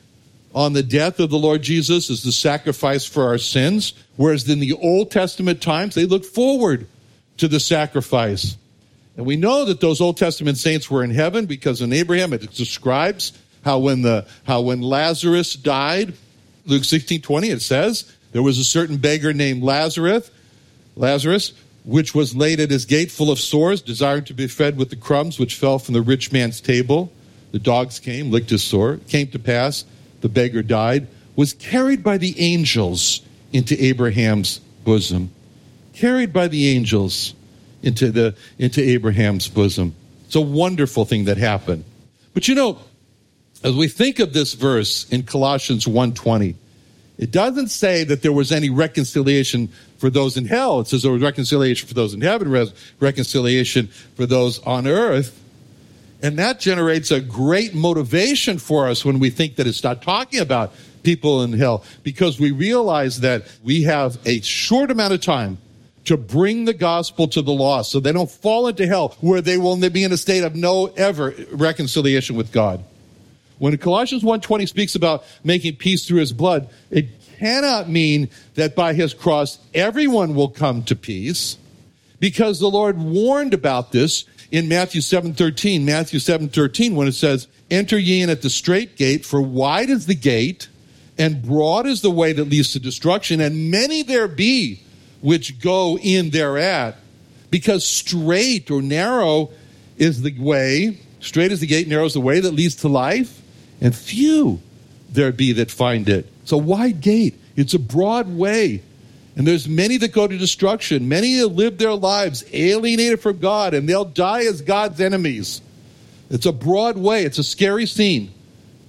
on 0.53 0.73
the 0.73 0.83
death 0.83 1.19
of 1.19 1.29
the 1.29 1.37
Lord 1.37 1.61
Jesus 1.61 2.09
as 2.09 2.23
the 2.23 2.31
sacrifice 2.31 3.05
for 3.05 3.23
our 3.27 3.37
sins, 3.37 3.93
whereas 4.17 4.49
in 4.49 4.59
the 4.59 4.73
Old 4.73 5.11
Testament 5.11 5.61
times, 5.61 5.95
they 5.95 6.05
look 6.05 6.25
forward 6.25 6.87
to 7.37 7.47
the 7.47 7.59
sacrifice. 7.59 8.57
And 9.19 9.27
we 9.27 9.35
know 9.35 9.65
that 9.65 9.81
those 9.81 9.99
Old 9.99 10.15
Testament 10.15 10.57
saints 10.57 10.89
were 10.89 11.03
in 11.03 11.09
heaven 11.09 11.45
because 11.45 11.81
in 11.81 11.91
Abraham 11.91 12.31
it 12.31 12.53
describes 12.53 13.33
how 13.65 13.79
when 13.79 14.01
the 14.01 14.25
how 14.45 14.61
when 14.61 14.81
Lazarus 14.81 15.55
died, 15.55 16.13
Luke 16.65 16.85
16, 16.85 17.19
20, 17.19 17.49
it 17.49 17.61
says, 17.61 18.09
there 18.31 18.41
was 18.41 18.57
a 18.57 18.63
certain 18.63 18.95
beggar 18.95 19.33
named 19.33 19.61
Lazarus, 19.61 20.31
Lazarus, 20.95 21.51
which 21.83 22.15
was 22.15 22.33
laid 22.33 22.61
at 22.61 22.71
his 22.71 22.85
gate 22.85 23.11
full 23.11 23.29
of 23.29 23.41
sores, 23.41 23.81
desiring 23.81 24.23
to 24.23 24.33
be 24.33 24.47
fed 24.47 24.77
with 24.77 24.89
the 24.89 24.95
crumbs 24.95 25.37
which 25.37 25.55
fell 25.55 25.79
from 25.79 25.95
the 25.95 26.01
rich 26.01 26.31
man's 26.31 26.61
table. 26.61 27.11
The 27.51 27.59
dogs 27.59 27.99
came, 27.99 28.31
licked 28.31 28.51
his 28.51 28.63
sore. 28.63 29.01
Came 29.09 29.27
to 29.31 29.39
pass, 29.39 29.83
the 30.21 30.29
beggar 30.29 30.63
died, 30.63 31.09
was 31.35 31.51
carried 31.51 32.05
by 32.05 32.17
the 32.17 32.39
angels 32.39 33.21
into 33.51 33.75
Abraham's 33.83 34.59
bosom. 34.85 35.31
Carried 35.91 36.31
by 36.31 36.47
the 36.47 36.69
angels 36.69 37.33
into 37.81 38.11
the 38.11 38.35
into 38.57 38.81
Abraham's 38.81 39.47
bosom. 39.47 39.95
It's 40.25 40.35
a 40.35 40.41
wonderful 40.41 41.05
thing 41.05 41.25
that 41.25 41.37
happened. 41.37 41.85
But 42.33 42.47
you 42.47 42.55
know, 42.55 42.79
as 43.63 43.75
we 43.75 43.87
think 43.87 44.19
of 44.19 44.33
this 44.33 44.53
verse 44.53 45.09
in 45.09 45.23
Colossians 45.23 45.85
1:20, 45.85 46.55
it 47.17 47.31
doesn't 47.31 47.69
say 47.69 48.03
that 48.05 48.21
there 48.21 48.31
was 48.31 48.51
any 48.51 48.69
reconciliation 48.69 49.69
for 49.97 50.09
those 50.09 50.37
in 50.37 50.45
hell. 50.45 50.79
It 50.79 50.87
says 50.87 51.03
there 51.03 51.11
was 51.11 51.21
reconciliation 51.21 51.87
for 51.87 51.93
those 51.93 52.13
in 52.13 52.21
heaven, 52.21 52.71
reconciliation 52.99 53.87
for 54.15 54.25
those 54.25 54.59
on 54.59 54.87
earth. 54.87 55.37
And 56.21 56.37
that 56.37 56.59
generates 56.59 57.11
a 57.11 57.21
great 57.21 57.73
motivation 57.73 58.57
for 58.57 58.87
us 58.87 59.05
when 59.05 59.19
we 59.19 59.29
think 59.29 59.55
that 59.55 59.67
it's 59.67 59.83
not 59.83 60.01
talking 60.01 60.39
about 60.39 60.73
people 61.03 61.43
in 61.43 61.53
hell, 61.53 61.83
because 62.03 62.39
we 62.39 62.51
realize 62.51 63.21
that 63.21 63.45
we 63.63 63.83
have 63.83 64.17
a 64.25 64.41
short 64.41 64.91
amount 64.91 65.13
of 65.13 65.21
time 65.21 65.57
to 66.05 66.17
bring 66.17 66.65
the 66.65 66.73
gospel 66.73 67.27
to 67.27 67.41
the 67.41 67.51
lost 67.51 67.91
so 67.91 67.99
they 67.99 68.11
don't 68.11 68.31
fall 68.31 68.67
into 68.67 68.87
hell 68.87 69.15
where 69.21 69.41
they 69.41 69.57
will 69.57 69.77
be 69.89 70.03
in 70.03 70.11
a 70.11 70.17
state 70.17 70.43
of 70.43 70.55
no 70.55 70.87
ever 70.97 71.33
reconciliation 71.51 72.35
with 72.35 72.51
God. 72.51 72.83
When 73.57 73.77
Colossians 73.77 74.23
1:20 74.23 74.65
speaks 74.67 74.95
about 74.95 75.23
making 75.43 75.75
peace 75.75 76.05
through 76.05 76.21
his 76.21 76.31
blood, 76.31 76.69
it 76.89 77.07
cannot 77.37 77.89
mean 77.89 78.29
that 78.55 78.75
by 78.75 78.93
his 78.93 79.13
cross 79.13 79.59
everyone 79.73 80.33
will 80.33 80.47
come 80.47 80.83
to 80.83 80.95
peace 80.95 81.57
because 82.19 82.59
the 82.59 82.69
Lord 82.69 82.99
warned 82.99 83.53
about 83.53 83.91
this 83.91 84.23
in 84.51 84.67
Matthew 84.67 85.01
7:13. 85.01 85.85
Matthew 85.85 86.19
7:13 86.19 86.95
when 86.95 87.07
it 87.07 87.15
says, 87.15 87.47
"Enter 87.69 87.99
ye 87.99 88.21
in 88.21 88.29
at 88.29 88.41
the 88.41 88.49
strait 88.49 88.95
gate, 88.97 89.25
for 89.25 89.41
wide 89.41 89.89
is 89.89 90.05
the 90.05 90.15
gate, 90.15 90.69
and 91.17 91.43
broad 91.43 91.85
is 91.85 92.01
the 92.01 92.09
way 92.09 92.31
that 92.31 92.49
leads 92.49 92.71
to 92.71 92.79
destruction, 92.79 93.41
and 93.41 93.69
many 93.69 94.01
there 94.01 94.27
be 94.27 94.79
which 95.21 95.59
go 95.59 95.97
in 95.97 96.29
thereat, 96.29 96.97
because 97.49 97.85
strait 97.85 98.71
or 98.71 98.81
narrow 98.81 99.51
is 99.97 100.21
the 100.21 100.37
way, 100.39 100.99
strait 101.19 101.51
is 101.51 101.59
the 101.59 101.67
gate, 101.67 101.87
narrow 101.87 102.05
is 102.05 102.13
the 102.13 102.21
way 102.21 102.39
that 102.39 102.51
leads 102.51 102.75
to 102.75 102.87
life, 102.87 103.41
and 103.81 103.95
few 103.95 104.61
there 105.11 105.31
be 105.31 105.53
that 105.53 105.71
find 105.71 106.07
it. 106.07 106.31
It's 106.43 106.51
a 106.51 106.57
wide 106.57 107.01
gate, 107.01 107.39
it's 107.55 107.73
a 107.73 107.79
broad 107.79 108.29
way. 108.29 108.83
And 109.35 109.47
there's 109.47 109.69
many 109.69 109.95
that 109.97 110.11
go 110.11 110.27
to 110.27 110.37
destruction, 110.37 111.07
many 111.07 111.37
that 111.37 111.47
live 111.47 111.77
their 111.77 111.93
lives 111.93 112.43
alienated 112.51 113.21
from 113.21 113.39
God, 113.39 113.73
and 113.73 113.87
they'll 113.87 114.03
die 114.03 114.43
as 114.43 114.61
God's 114.61 114.99
enemies. 114.99 115.61
It's 116.29 116.45
a 116.45 116.51
broad 116.51 116.97
way, 116.97 117.23
it's 117.23 117.37
a 117.37 117.43
scary 117.43 117.85
scene. 117.85 118.31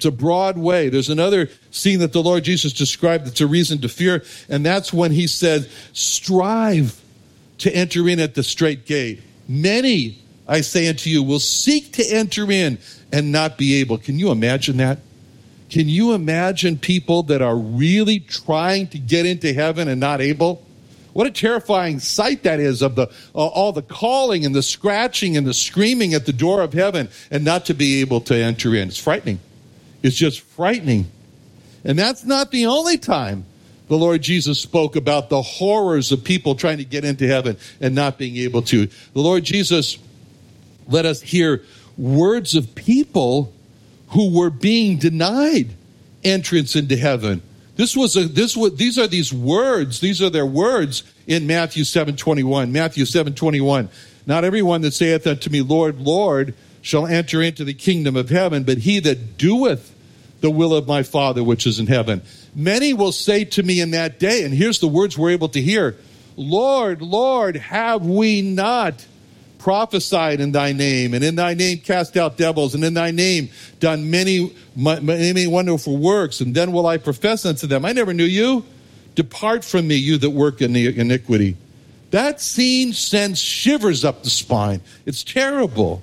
It's 0.00 0.06
a 0.06 0.10
broad 0.10 0.56
way. 0.56 0.88
There's 0.88 1.10
another 1.10 1.50
scene 1.70 1.98
that 1.98 2.14
the 2.14 2.22
Lord 2.22 2.42
Jesus 2.42 2.72
described 2.72 3.26
that's 3.26 3.42
a 3.42 3.46
reason 3.46 3.82
to 3.82 3.88
fear, 3.90 4.24
and 4.48 4.64
that's 4.64 4.94
when 4.94 5.12
he 5.12 5.26
said, 5.26 5.68
Strive 5.92 6.98
to 7.58 7.70
enter 7.76 8.08
in 8.08 8.18
at 8.18 8.34
the 8.34 8.42
strait 8.42 8.86
gate. 8.86 9.20
Many, 9.46 10.16
I 10.48 10.62
say 10.62 10.88
unto 10.88 11.10
you, 11.10 11.22
will 11.22 11.38
seek 11.38 11.92
to 11.92 12.02
enter 12.02 12.50
in 12.50 12.78
and 13.12 13.30
not 13.30 13.58
be 13.58 13.74
able. 13.74 13.98
Can 13.98 14.18
you 14.18 14.30
imagine 14.30 14.78
that? 14.78 15.00
Can 15.68 15.86
you 15.86 16.14
imagine 16.14 16.78
people 16.78 17.24
that 17.24 17.42
are 17.42 17.58
really 17.58 18.20
trying 18.20 18.86
to 18.86 18.98
get 18.98 19.26
into 19.26 19.52
heaven 19.52 19.86
and 19.86 20.00
not 20.00 20.22
able? 20.22 20.64
What 21.12 21.26
a 21.26 21.30
terrifying 21.30 22.00
sight 22.00 22.44
that 22.44 22.58
is 22.58 22.80
of 22.80 22.94
the 22.94 23.08
uh, 23.34 23.48
all 23.48 23.72
the 23.72 23.82
calling 23.82 24.46
and 24.46 24.54
the 24.54 24.62
scratching 24.62 25.36
and 25.36 25.46
the 25.46 25.52
screaming 25.52 26.14
at 26.14 26.24
the 26.24 26.32
door 26.32 26.62
of 26.62 26.72
heaven 26.72 27.10
and 27.30 27.44
not 27.44 27.66
to 27.66 27.74
be 27.74 28.00
able 28.00 28.22
to 28.22 28.34
enter 28.34 28.74
in. 28.74 28.88
It's 28.88 28.96
frightening. 28.96 29.40
It's 30.02 30.16
just 30.16 30.40
frightening. 30.40 31.10
And 31.84 31.98
that's 31.98 32.24
not 32.24 32.50
the 32.50 32.66
only 32.66 32.98
time 32.98 33.44
the 33.88 33.96
Lord 33.96 34.22
Jesus 34.22 34.60
spoke 34.60 34.94
about 34.94 35.30
the 35.30 35.42
horrors 35.42 36.12
of 36.12 36.22
people 36.22 36.54
trying 36.54 36.78
to 36.78 36.84
get 36.84 37.04
into 37.04 37.26
heaven 37.26 37.56
and 37.80 37.94
not 37.94 38.18
being 38.18 38.36
able 38.36 38.62
to. 38.62 38.86
The 38.86 39.20
Lord 39.20 39.42
Jesus 39.42 39.98
let 40.86 41.06
us 41.06 41.20
hear 41.20 41.62
words 41.98 42.54
of 42.54 42.74
people 42.74 43.52
who 44.10 44.36
were 44.38 44.50
being 44.50 44.98
denied 44.98 45.70
entrance 46.22 46.76
into 46.76 46.96
heaven. 46.96 47.42
This 47.76 47.96
was 47.96 48.16
a 48.16 48.24
this 48.24 48.56
was 48.56 48.76
these 48.76 48.98
are 48.98 49.06
these 49.06 49.32
words, 49.32 50.00
these 50.00 50.20
are 50.20 50.30
their 50.30 50.46
words 50.46 51.02
in 51.26 51.46
Matthew 51.46 51.84
7:21. 51.84 52.70
Matthew 52.72 53.04
7:21. 53.04 53.88
Not 54.26 54.44
everyone 54.44 54.82
that 54.82 54.92
saith 54.92 55.26
unto 55.26 55.50
me, 55.50 55.62
Lord, 55.62 56.00
Lord, 56.00 56.54
shall 56.83 57.07
enter 57.07 57.43
into 57.43 57.64
the 57.64 57.75
kingdom 57.75 58.16
of 58.16 58.31
heaven, 58.31 58.64
but 58.64 58.79
he 58.79 59.01
that 59.01 59.37
doeth 59.37 59.95
the 60.40 60.51
will 60.51 60.75
of 60.75 60.87
my 60.87 61.03
Father 61.03 61.45
which 61.45 61.66
is 61.66 61.79
in 61.79 61.87
heaven. 61.87 62.23
Many 62.55 62.95
will 62.95 63.12
say 63.12 63.45
to 63.45 63.62
me 63.62 63.81
in 63.81 63.90
that 63.93 64.19
day, 64.19 64.43
and 64.45 64.55
here's 64.55 64.81
the 64.81 64.88
words 64.88 65.16
we're 65.16 65.31
able 65.31 65.49
to 65.51 65.61
hear 65.61 65.97
Lord, 66.37 67.03
Lord, 67.03 67.57
have 67.57 68.07
we 68.07 68.40
not 68.40 69.07
prophesied 69.59 70.40
in 70.40 70.53
thy 70.53 70.73
name, 70.73 71.12
and 71.12 71.23
in 71.23 71.37
thy 71.37 71.55
name 71.55 71.79
cast 71.79 72.16
out 72.16 72.38
devils, 72.38 72.75
and 72.75 72.83
in 72.83 72.95
thy 72.95 73.11
name 73.11 73.51
done 73.79 74.11
many, 74.11 74.55
many 74.75 75.47
wonderful 75.47 75.99
works. 75.99 76.40
And 76.40 76.55
then 76.55 76.73
will 76.73 76.87
I 76.87 76.97
profess 76.97 77.45
unto 77.45 77.66
them, 77.66 77.85
I 77.85 77.93
never 77.93 78.14
knew 78.14 78.25
you. 78.25 78.64
Depart 79.16 79.64
from 79.64 79.87
me, 79.87 79.97
you 79.97 80.16
that 80.19 80.31
work 80.31 80.62
in 80.62 80.73
the 80.73 80.99
iniquity. 80.99 81.57
That 82.11 82.40
scene 82.40 82.93
sends 82.93 83.38
shivers 83.38 84.05
up 84.05 84.23
the 84.23 84.31
spine. 84.31 84.81
It's 85.05 85.23
terrible. 85.23 86.03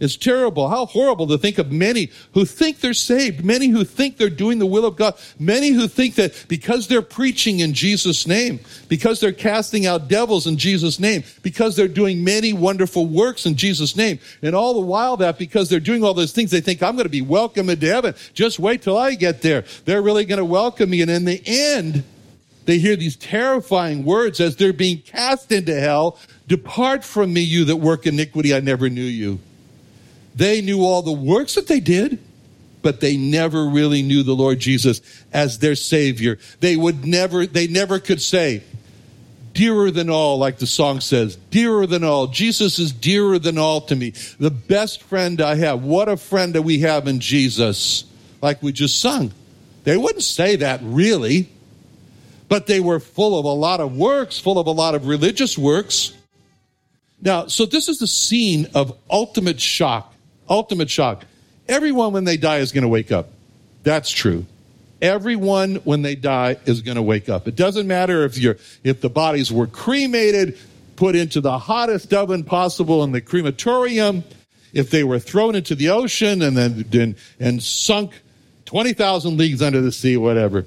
It's 0.00 0.16
terrible. 0.16 0.68
How 0.68 0.86
horrible 0.86 1.26
to 1.28 1.38
think 1.38 1.58
of 1.58 1.70
many 1.70 2.10
who 2.34 2.44
think 2.44 2.80
they're 2.80 2.94
saved, 2.94 3.44
many 3.44 3.68
who 3.68 3.84
think 3.84 4.16
they're 4.16 4.30
doing 4.30 4.58
the 4.58 4.66
will 4.66 4.84
of 4.86 4.96
God, 4.96 5.14
many 5.38 5.68
who 5.68 5.86
think 5.86 6.14
that 6.16 6.46
because 6.48 6.88
they're 6.88 7.02
preaching 7.02 7.60
in 7.60 7.74
Jesus' 7.74 8.26
name, 8.26 8.60
because 8.88 9.20
they're 9.20 9.32
casting 9.32 9.86
out 9.86 10.08
devils 10.08 10.46
in 10.46 10.56
Jesus' 10.56 10.98
name, 10.98 11.22
because 11.42 11.76
they're 11.76 11.88
doing 11.88 12.24
many 12.24 12.52
wonderful 12.52 13.06
works 13.06 13.46
in 13.46 13.56
Jesus' 13.56 13.94
name, 13.94 14.18
and 14.42 14.54
all 14.54 14.74
the 14.74 14.80
while 14.80 15.16
that 15.18 15.38
because 15.38 15.68
they're 15.68 15.80
doing 15.80 16.02
all 16.02 16.14
those 16.14 16.32
things, 16.32 16.50
they 16.50 16.60
think, 16.60 16.82
I'm 16.82 16.96
going 16.96 17.04
to 17.04 17.10
be 17.10 17.22
welcome 17.22 17.68
into 17.68 17.86
heaven. 17.86 18.14
Just 18.32 18.58
wait 18.58 18.82
till 18.82 18.96
I 18.96 19.14
get 19.14 19.42
there. 19.42 19.64
They're 19.84 20.02
really 20.02 20.24
going 20.24 20.38
to 20.38 20.44
welcome 20.44 20.90
me. 20.90 21.02
And 21.02 21.10
in 21.10 21.26
the 21.26 21.42
end, 21.44 22.04
they 22.64 22.78
hear 22.78 22.96
these 22.96 23.16
terrifying 23.16 24.04
words 24.04 24.40
as 24.40 24.56
they're 24.56 24.72
being 24.72 24.98
cast 24.98 25.52
into 25.52 25.78
hell 25.78 26.18
Depart 26.50 27.04
from 27.04 27.32
me, 27.32 27.42
you 27.42 27.64
that 27.66 27.76
work 27.76 28.08
iniquity, 28.08 28.52
I 28.52 28.58
never 28.58 28.90
knew 28.90 29.04
you. 29.04 29.38
They 30.34 30.60
knew 30.62 30.82
all 30.82 31.02
the 31.02 31.12
works 31.12 31.54
that 31.54 31.66
they 31.66 31.80
did, 31.80 32.18
but 32.82 33.00
they 33.00 33.16
never 33.16 33.66
really 33.66 34.02
knew 34.02 34.22
the 34.22 34.34
Lord 34.34 34.58
Jesus 34.58 35.00
as 35.32 35.58
their 35.58 35.74
Savior. 35.74 36.38
They 36.60 36.76
would 36.76 37.04
never, 37.04 37.46
they 37.46 37.66
never 37.66 37.98
could 37.98 38.22
say, 38.22 38.62
dearer 39.52 39.90
than 39.90 40.08
all, 40.08 40.38
like 40.38 40.58
the 40.58 40.66
song 40.66 41.00
says, 41.00 41.36
dearer 41.36 41.86
than 41.86 42.04
all. 42.04 42.28
Jesus 42.28 42.78
is 42.78 42.92
dearer 42.92 43.38
than 43.38 43.58
all 43.58 43.80
to 43.82 43.96
me. 43.96 44.10
The 44.38 44.50
best 44.50 45.02
friend 45.02 45.40
I 45.40 45.56
have. 45.56 45.82
What 45.82 46.08
a 46.08 46.16
friend 46.16 46.54
that 46.54 46.62
we 46.62 46.80
have 46.80 47.08
in 47.08 47.20
Jesus, 47.20 48.04
like 48.40 48.62
we 48.62 48.72
just 48.72 49.00
sung. 49.00 49.32
They 49.84 49.96
wouldn't 49.96 50.24
say 50.24 50.56
that 50.56 50.80
really, 50.82 51.48
but 52.48 52.66
they 52.66 52.80
were 52.80 53.00
full 53.00 53.38
of 53.38 53.44
a 53.44 53.48
lot 53.48 53.80
of 53.80 53.96
works, 53.96 54.38
full 54.38 54.58
of 54.58 54.66
a 54.66 54.72
lot 54.72 54.94
of 54.94 55.06
religious 55.06 55.58
works. 55.58 56.14
Now, 57.20 57.48
so 57.48 57.66
this 57.66 57.88
is 57.88 57.98
the 57.98 58.06
scene 58.06 58.68
of 58.74 58.96
ultimate 59.10 59.60
shock. 59.60 60.09
Ultimate 60.50 60.90
shock. 60.90 61.24
Everyone, 61.68 62.12
when 62.12 62.24
they 62.24 62.36
die, 62.36 62.58
is 62.58 62.72
going 62.72 62.82
to 62.82 62.88
wake 62.88 63.12
up. 63.12 63.30
That's 63.84 64.10
true. 64.10 64.44
Everyone, 65.00 65.76
when 65.76 66.02
they 66.02 66.16
die, 66.16 66.56
is 66.66 66.82
going 66.82 66.96
to 66.96 67.02
wake 67.02 67.28
up. 67.28 67.48
It 67.48 67.56
doesn't 67.56 67.86
matter 67.86 68.24
if 68.24 68.36
you're, 68.36 68.58
if 68.84 69.00
the 69.00 69.08
bodies 69.08 69.52
were 69.52 69.68
cremated, 69.68 70.58
put 70.96 71.14
into 71.16 71.40
the 71.40 71.56
hottest 71.56 72.12
oven 72.12 72.44
possible 72.44 73.04
in 73.04 73.12
the 73.12 73.20
crematorium, 73.20 74.24
if 74.72 74.90
they 74.90 75.04
were 75.04 75.18
thrown 75.18 75.54
into 75.54 75.74
the 75.74 75.88
ocean 75.88 76.42
and 76.42 76.56
then 76.56 76.84
and, 76.92 77.16
and 77.38 77.62
sunk 77.62 78.20
20,000 78.66 79.36
leagues 79.36 79.62
under 79.62 79.80
the 79.80 79.92
sea, 79.92 80.16
whatever. 80.16 80.66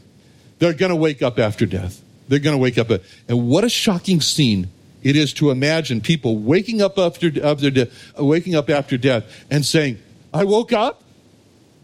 They're 0.59 0.73
going 0.73 0.89
to 0.89 0.95
wake 0.95 1.21
up 1.21 1.39
after 1.39 1.65
death. 1.65 2.01
They're 2.27 2.39
going 2.39 2.55
to 2.55 2.61
wake 2.61 2.77
up. 2.77 2.89
And 3.27 3.47
what 3.47 3.63
a 3.63 3.69
shocking 3.69 4.21
scene 4.21 4.69
it 5.03 5.15
is 5.15 5.33
to 5.33 5.51
imagine 5.51 6.01
people 6.01 6.37
waking 6.37 6.81
up 6.81 6.97
after, 6.97 7.31
after 7.43 7.69
de- 7.69 7.89
waking 8.17 8.55
up 8.55 8.69
after 8.69 8.97
death 8.97 9.25
and 9.51 9.65
saying, 9.65 9.99
I 10.33 10.43
woke 10.45 10.73
up. 10.73 11.03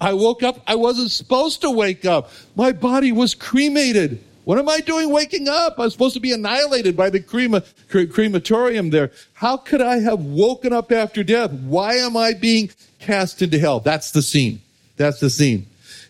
I 0.01 0.13
woke 0.13 0.43
up. 0.43 0.61
I 0.65 0.75
wasn't 0.75 1.11
supposed 1.11 1.61
to 1.61 1.69
wake 1.69 2.05
up. 2.05 2.31
My 2.55 2.71
body 2.71 3.11
was 3.11 3.35
cremated. 3.35 4.23
What 4.45 4.57
am 4.57 4.69
I 4.69 4.79
doing 4.79 5.11
waking 5.11 5.47
up? 5.47 5.75
I 5.77 5.83
was 5.83 5.93
supposed 5.93 6.15
to 6.15 6.19
be 6.19 6.31
annihilated 6.31 6.97
by 6.97 7.09
the 7.09 7.19
crema, 7.19 7.61
crematorium 7.89 8.89
there. 8.89 9.11
How 9.33 9.57
could 9.57 9.81
I 9.81 9.99
have 9.99 10.21
woken 10.21 10.73
up 10.73 10.91
after 10.91 11.23
death? 11.23 11.51
Why 11.51 11.95
am 11.95 12.17
I 12.17 12.33
being 12.33 12.71
cast 12.99 13.41
into 13.41 13.59
hell? 13.59 13.79
That's 13.79 14.11
the 14.11 14.21
scene. 14.21 14.61
That's 14.97 15.19
the 15.19 15.29
scene. 15.29 15.67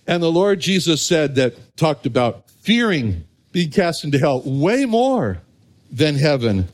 And 0.08 0.24
the 0.24 0.32
Lord 0.32 0.60
Jesus 0.60 1.06
said 1.06 1.36
that, 1.36 1.56
talked 1.76 2.06
about 2.06 2.50
fearing 2.62 3.24
being 3.52 3.72
cast 3.72 4.04
into 4.04 4.20
hell 4.20 4.42
way 4.46 4.86
more 4.86 5.42
than 5.92 6.16
heaven. 6.16 6.68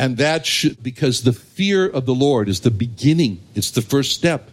And 0.00 0.16
that 0.16 0.46
should, 0.46 0.82
because 0.82 1.24
the 1.24 1.34
fear 1.34 1.86
of 1.86 2.06
the 2.06 2.14
Lord 2.14 2.48
is 2.48 2.60
the 2.60 2.70
beginning. 2.70 3.38
It's 3.54 3.70
the 3.70 3.82
first 3.82 4.12
step. 4.12 4.50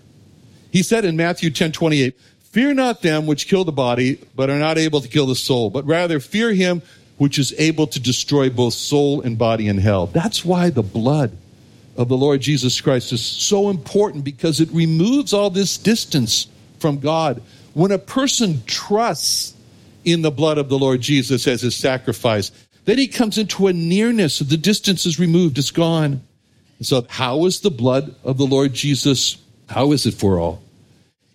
He 0.71 0.83
said 0.83 1.05
in 1.05 1.15
Matthew 1.15 1.51
10 1.51 1.71
28, 1.71 2.19
Fear 2.51 2.73
not 2.73 3.01
them 3.01 3.25
which 3.25 3.47
kill 3.47 3.63
the 3.63 3.71
body, 3.71 4.19
but 4.35 4.49
are 4.49 4.59
not 4.59 4.77
able 4.77 4.99
to 4.99 5.07
kill 5.07 5.25
the 5.25 5.35
soul, 5.35 5.69
but 5.69 5.85
rather 5.85 6.19
fear 6.19 6.53
him 6.53 6.81
which 7.17 7.39
is 7.39 7.55
able 7.57 7.87
to 7.87 7.97
destroy 7.97 8.49
both 8.49 8.73
soul 8.73 9.21
and 9.21 9.37
body 9.37 9.69
in 9.69 9.77
hell. 9.77 10.07
That's 10.07 10.43
why 10.43 10.69
the 10.69 10.83
blood 10.83 11.31
of 11.95 12.09
the 12.09 12.17
Lord 12.17 12.41
Jesus 12.41 12.81
Christ 12.81 13.13
is 13.13 13.25
so 13.25 13.69
important 13.69 14.25
because 14.25 14.59
it 14.59 14.69
removes 14.73 15.31
all 15.31 15.49
this 15.49 15.77
distance 15.77 16.47
from 16.79 16.99
God. 16.99 17.41
When 17.73 17.93
a 17.93 17.97
person 17.97 18.63
trusts 18.65 19.53
in 20.03 20.23
the 20.23 20.31
blood 20.31 20.57
of 20.57 20.67
the 20.67 20.77
Lord 20.77 20.99
Jesus 20.99 21.47
as 21.47 21.61
his 21.61 21.75
sacrifice, 21.75 22.51
then 22.87 22.97
he 22.97 23.09
comes 23.09 23.37
into 23.37 23.67
a 23.67 23.73
nearness. 23.73 24.39
The 24.39 24.55
distance 24.55 25.05
is 25.05 25.19
removed, 25.19 25.57
it's 25.57 25.71
gone. 25.71 26.21
So, 26.79 27.05
how 27.09 27.43
is 27.43 27.59
the 27.59 27.69
blood 27.69 28.15
of 28.23 28.37
the 28.37 28.45
Lord 28.45 28.73
Jesus? 28.73 29.37
How 29.69 29.91
is 29.91 30.05
it 30.05 30.13
for 30.13 30.39
all? 30.39 30.63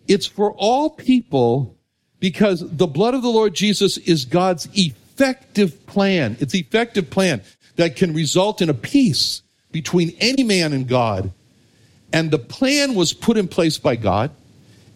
It's 0.09 0.27
for 0.27 0.53
all 0.53 0.89
people 0.89 1.77
because 2.21 2.61
the 2.67 2.87
blood 2.87 3.13
of 3.13 3.21
the 3.21 3.29
Lord 3.29 3.53
Jesus 3.53 3.99
is 3.99 4.25
God's 4.25 4.67
effective 4.73 5.87
plan. 5.87 6.39
It's 6.41 6.55
effective 6.55 7.11
plan 7.11 7.43
that 7.77 7.97
can 7.97 8.15
result 8.15 8.63
in 8.63 8.71
a 8.71 8.75
peace 8.75 9.43
between 9.73 10.17
any 10.21 10.45
man 10.45 10.73
and 10.73 10.89
God. 10.89 11.33
And 12.15 12.31
the 12.31 12.39
plan 12.39 12.95
was 12.95 13.13
put 13.13 13.37
in 13.37 13.47
place 13.47 13.77
by 13.77 13.97
God. 13.97 14.31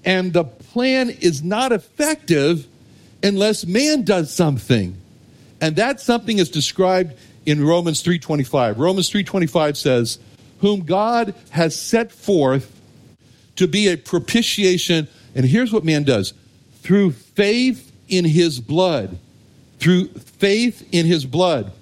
And 0.06 0.32
the 0.32 0.44
plan 0.44 1.10
is 1.10 1.42
not 1.42 1.72
effective 1.72 2.66
unless 3.22 3.66
man 3.66 4.04
does 4.04 4.32
something. 4.32 4.96
And 5.60 5.76
that 5.76 6.00
something 6.00 6.38
is 6.38 6.50
described 6.50 7.14
in 7.44 7.64
Romans 7.64 8.02
3:25. 8.02 8.78
Romans 8.78 9.08
3:25 9.08 9.76
says, 9.76 10.18
"Whom 10.60 10.80
God 10.80 11.34
has 11.50 11.74
set 11.74 12.12
forth 12.12 12.72
to 13.56 13.66
be 13.66 13.88
a 13.88 13.96
propitiation. 13.96 15.08
And 15.34 15.44
here's 15.44 15.72
what 15.72 15.84
man 15.84 16.04
does 16.04 16.32
through 16.82 17.12
faith 17.12 17.92
in 18.08 18.24
his 18.24 18.60
blood, 18.60 19.18
through 19.80 20.08
faith 20.08 20.86
in 20.92 21.04
his 21.06 21.24
blood, 21.24 21.72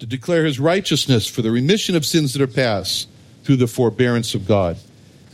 to 0.00 0.06
declare 0.06 0.44
his 0.44 0.58
righteousness 0.58 1.26
for 1.26 1.42
the 1.42 1.50
remission 1.50 1.94
of 1.94 2.04
sins 2.04 2.32
that 2.32 2.42
are 2.42 2.46
past 2.46 3.08
through 3.44 3.56
the 3.56 3.66
forbearance 3.66 4.34
of 4.34 4.46
God. 4.46 4.76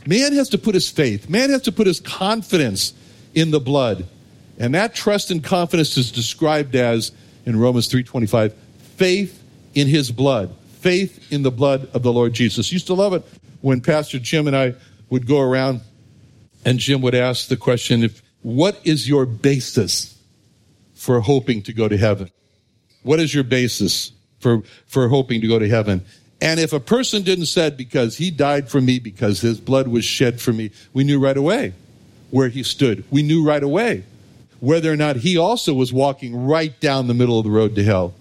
Man 0.05 0.33
has 0.33 0.49
to 0.49 0.57
put 0.57 0.75
his 0.75 0.89
faith, 0.89 1.29
man 1.29 1.49
has 1.49 1.63
to 1.63 1.71
put 1.71 1.87
his 1.87 1.99
confidence 1.99 2.93
in 3.33 3.51
the 3.51 3.59
blood. 3.59 4.05
And 4.57 4.73
that 4.75 4.95
trust 4.95 5.31
and 5.31 5.43
confidence 5.43 5.97
is 5.97 6.11
described 6.11 6.75
as 6.75 7.11
in 7.45 7.57
Romans 7.57 7.87
3:25, 7.87 8.53
faith 8.95 9.41
in 9.73 9.87
his 9.87 10.11
blood, 10.11 10.53
faith 10.79 11.31
in 11.31 11.43
the 11.43 11.51
blood 11.51 11.87
of 11.93 12.03
the 12.03 12.11
Lord 12.11 12.33
Jesus. 12.33 12.71
Used 12.71 12.87
to 12.87 12.93
love 12.93 13.13
it 13.13 13.23
when 13.61 13.81
Pastor 13.81 14.19
Jim 14.19 14.47
and 14.47 14.55
I 14.55 14.75
would 15.09 15.27
go 15.27 15.39
around 15.39 15.81
and 16.63 16.79
Jim 16.79 17.01
would 17.01 17.15
ask 17.15 17.47
the 17.47 17.57
question 17.57 18.03
if 18.03 18.21
what 18.41 18.79
is 18.83 19.07
your 19.07 19.25
basis 19.25 20.15
for 20.93 21.19
hoping 21.19 21.61
to 21.63 21.73
go 21.73 21.87
to 21.87 21.97
heaven? 21.97 22.29
What 23.03 23.19
is 23.19 23.33
your 23.33 23.43
basis 23.43 24.11
for, 24.39 24.63
for 24.87 25.07
hoping 25.07 25.41
to 25.41 25.47
go 25.47 25.59
to 25.59 25.67
heaven? 25.67 26.03
And 26.41 26.59
if 26.59 26.73
a 26.73 26.79
person 26.79 27.23
didn't 27.23 27.45
say 27.45 27.69
because 27.69 28.17
he 28.17 28.31
died 28.31 28.69
for 28.69 28.81
me, 28.81 28.99
because 28.99 29.41
his 29.41 29.59
blood 29.59 29.87
was 29.87 30.05
shed 30.05 30.41
for 30.41 30.53
me, 30.53 30.71
we 30.93 31.03
knew 31.03 31.19
right 31.19 31.37
away 31.37 31.73
where 32.31 32.49
he 32.49 32.63
stood. 32.63 33.03
We 33.11 33.23
knew 33.23 33.45
right 33.45 33.63
away 33.63 34.03
whether 34.59 34.91
or 34.91 34.95
not 34.95 35.17
he 35.17 35.37
also 35.37 35.73
was 35.73 35.93
walking 35.93 36.45
right 36.45 36.79
down 36.79 37.07
the 37.07 37.13
middle 37.13 37.37
of 37.37 37.45
the 37.45 37.51
road 37.51 37.75
to 37.75 37.83
hell. 37.83 38.13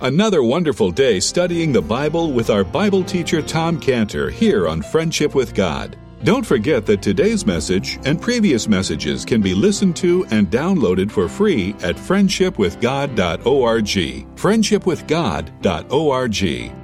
Another 0.00 0.42
wonderful 0.42 0.90
day 0.90 1.18
studying 1.18 1.72
the 1.72 1.80
Bible 1.80 2.30
with 2.30 2.50
our 2.50 2.62
Bible 2.62 3.02
teacher 3.02 3.40
Tom 3.40 3.80
Cantor 3.80 4.28
here 4.28 4.68
on 4.68 4.82
Friendship 4.82 5.34
with 5.34 5.54
God. 5.54 5.96
Don't 6.24 6.44
forget 6.44 6.84
that 6.86 7.00
today's 7.00 7.46
message 7.46 7.98
and 8.04 8.20
previous 8.20 8.68
messages 8.68 9.24
can 9.24 9.40
be 9.40 9.54
listened 9.54 9.96
to 9.96 10.26
and 10.30 10.50
downloaded 10.50 11.10
for 11.10 11.26
free 11.26 11.74
at 11.82 11.96
friendshipwithgod.org. 11.96 14.36
Friendshipwithgod.org. 14.36 16.83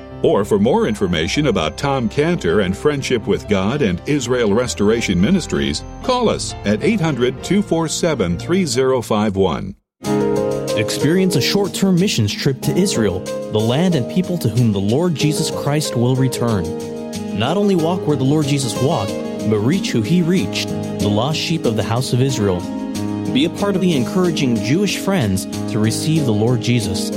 Or 0.23 0.45
for 0.45 0.59
more 0.59 0.87
information 0.87 1.47
about 1.47 1.77
Tom 1.77 2.07
Cantor 2.07 2.61
and 2.61 2.77
Friendship 2.77 3.25
with 3.25 3.47
God 3.47 3.81
and 3.81 4.01
Israel 4.07 4.53
Restoration 4.53 5.19
Ministries, 5.19 5.83
call 6.03 6.29
us 6.29 6.53
at 6.65 6.83
800 6.83 7.43
247 7.43 8.37
3051. 8.37 9.75
Experience 10.77 11.35
a 11.35 11.41
short 11.41 11.73
term 11.73 11.95
missions 11.95 12.33
trip 12.33 12.61
to 12.61 12.75
Israel, 12.75 13.19
the 13.51 13.59
land 13.59 13.95
and 13.95 14.09
people 14.11 14.37
to 14.37 14.49
whom 14.49 14.71
the 14.71 14.79
Lord 14.79 15.15
Jesus 15.15 15.51
Christ 15.51 15.95
will 15.95 16.15
return. 16.15 16.63
Not 17.37 17.57
only 17.57 17.75
walk 17.75 18.05
where 18.07 18.17
the 18.17 18.23
Lord 18.23 18.45
Jesus 18.45 18.79
walked, 18.81 19.11
but 19.49 19.59
reach 19.59 19.91
who 19.91 20.01
he 20.01 20.21
reached, 20.21 20.69
the 20.69 21.09
lost 21.09 21.39
sheep 21.39 21.65
of 21.65 21.75
the 21.75 21.83
house 21.83 22.13
of 22.13 22.21
Israel. 22.21 22.59
Be 23.33 23.45
a 23.45 23.49
part 23.49 23.75
of 23.75 23.81
the 23.81 23.95
encouraging 23.95 24.55
Jewish 24.57 24.97
friends 24.97 25.45
to 25.71 25.79
receive 25.79 26.25
the 26.25 26.33
Lord 26.33 26.61
Jesus. 26.61 27.09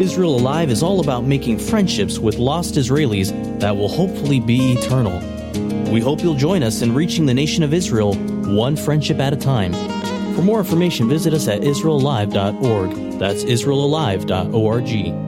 Israel 0.00 0.36
Alive 0.36 0.70
is 0.70 0.82
all 0.82 1.00
about 1.00 1.24
making 1.24 1.58
friendships 1.58 2.20
with 2.20 2.36
lost 2.38 2.74
Israelis 2.74 3.30
that 3.58 3.76
will 3.76 3.88
hopefully 3.88 4.38
be 4.38 4.74
eternal. 4.74 5.18
We 5.90 6.00
hope 6.00 6.22
you'll 6.22 6.34
join 6.34 6.62
us 6.62 6.82
in 6.82 6.94
reaching 6.94 7.26
the 7.26 7.34
nation 7.34 7.64
of 7.64 7.74
Israel 7.74 8.14
one 8.14 8.76
friendship 8.76 9.18
at 9.18 9.32
a 9.32 9.36
time. 9.36 9.72
For 10.36 10.42
more 10.42 10.60
information, 10.60 11.08
visit 11.08 11.34
us 11.34 11.48
at 11.48 11.62
israelalive.org. 11.62 13.18
That's 13.18 13.42
israelalive.org. 13.42 15.27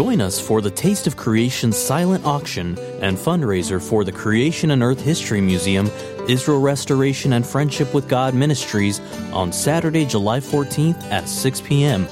Join 0.00 0.22
us 0.22 0.40
for 0.40 0.62
the 0.62 0.70
Taste 0.70 1.06
of 1.06 1.18
Creation 1.18 1.72
silent 1.72 2.24
auction 2.24 2.78
and 3.02 3.18
fundraiser 3.18 3.86
for 3.86 4.02
the 4.02 4.10
Creation 4.10 4.70
and 4.70 4.82
Earth 4.82 5.02
History 5.02 5.42
Museum, 5.42 5.90
Israel 6.26 6.58
Restoration 6.58 7.34
and 7.34 7.46
Friendship 7.46 7.92
with 7.92 8.08
God 8.08 8.32
Ministries 8.32 8.98
on 9.34 9.52
Saturday, 9.52 10.06
July 10.06 10.40
14th 10.40 11.02
at 11.10 11.28
6 11.28 11.60
p.m. 11.60 12.08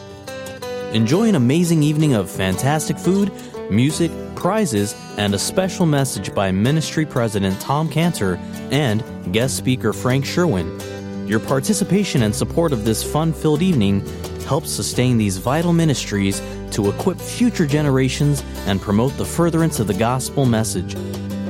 Enjoy 0.93 1.31
an 1.31 1.35
amazing 1.35 1.83
evening 1.83 2.13
of 2.13 2.31
fantastic 2.31 2.99
food, 2.99 3.33
music, 3.71 4.13
prizes, 4.35 4.95
and 5.17 5.35
a 5.35 5.39
special 5.39 5.87
message 5.87 6.35
by 6.35 6.53
Ministry 6.53 7.07
President 7.07 7.59
Tom 7.59 7.89
Cantor 7.89 8.37
and 8.71 9.03
guest 9.33 9.57
speaker 9.57 9.95
Frank 9.95 10.27
Sherwin. 10.27 10.79
Your 11.27 11.41
participation 11.41 12.23
and 12.23 12.35
support 12.35 12.73
of 12.75 12.85
this 12.85 13.03
fun 13.03 13.33
filled 13.33 13.63
evening 13.63 14.07
helps 14.45 14.71
sustain 14.71 15.17
these 15.17 15.39
vital 15.39 15.73
ministries 15.73 16.41
to 16.73 16.91
equip 16.91 17.19
future 17.19 17.67
generations 17.67 18.43
and 18.67 18.79
promote 18.81 19.17
the 19.17 19.25
furtherance 19.25 19.79
of 19.81 19.87
the 19.87 19.95
gospel 19.95 20.45
message. 20.45 20.95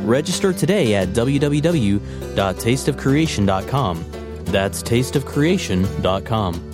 Register 0.05 0.53
today 0.53 0.95
at 0.95 1.09
www.tasteofcreation.com. 1.09 4.05
That's 4.45 4.83
tasteofcreation.com. 4.83 6.68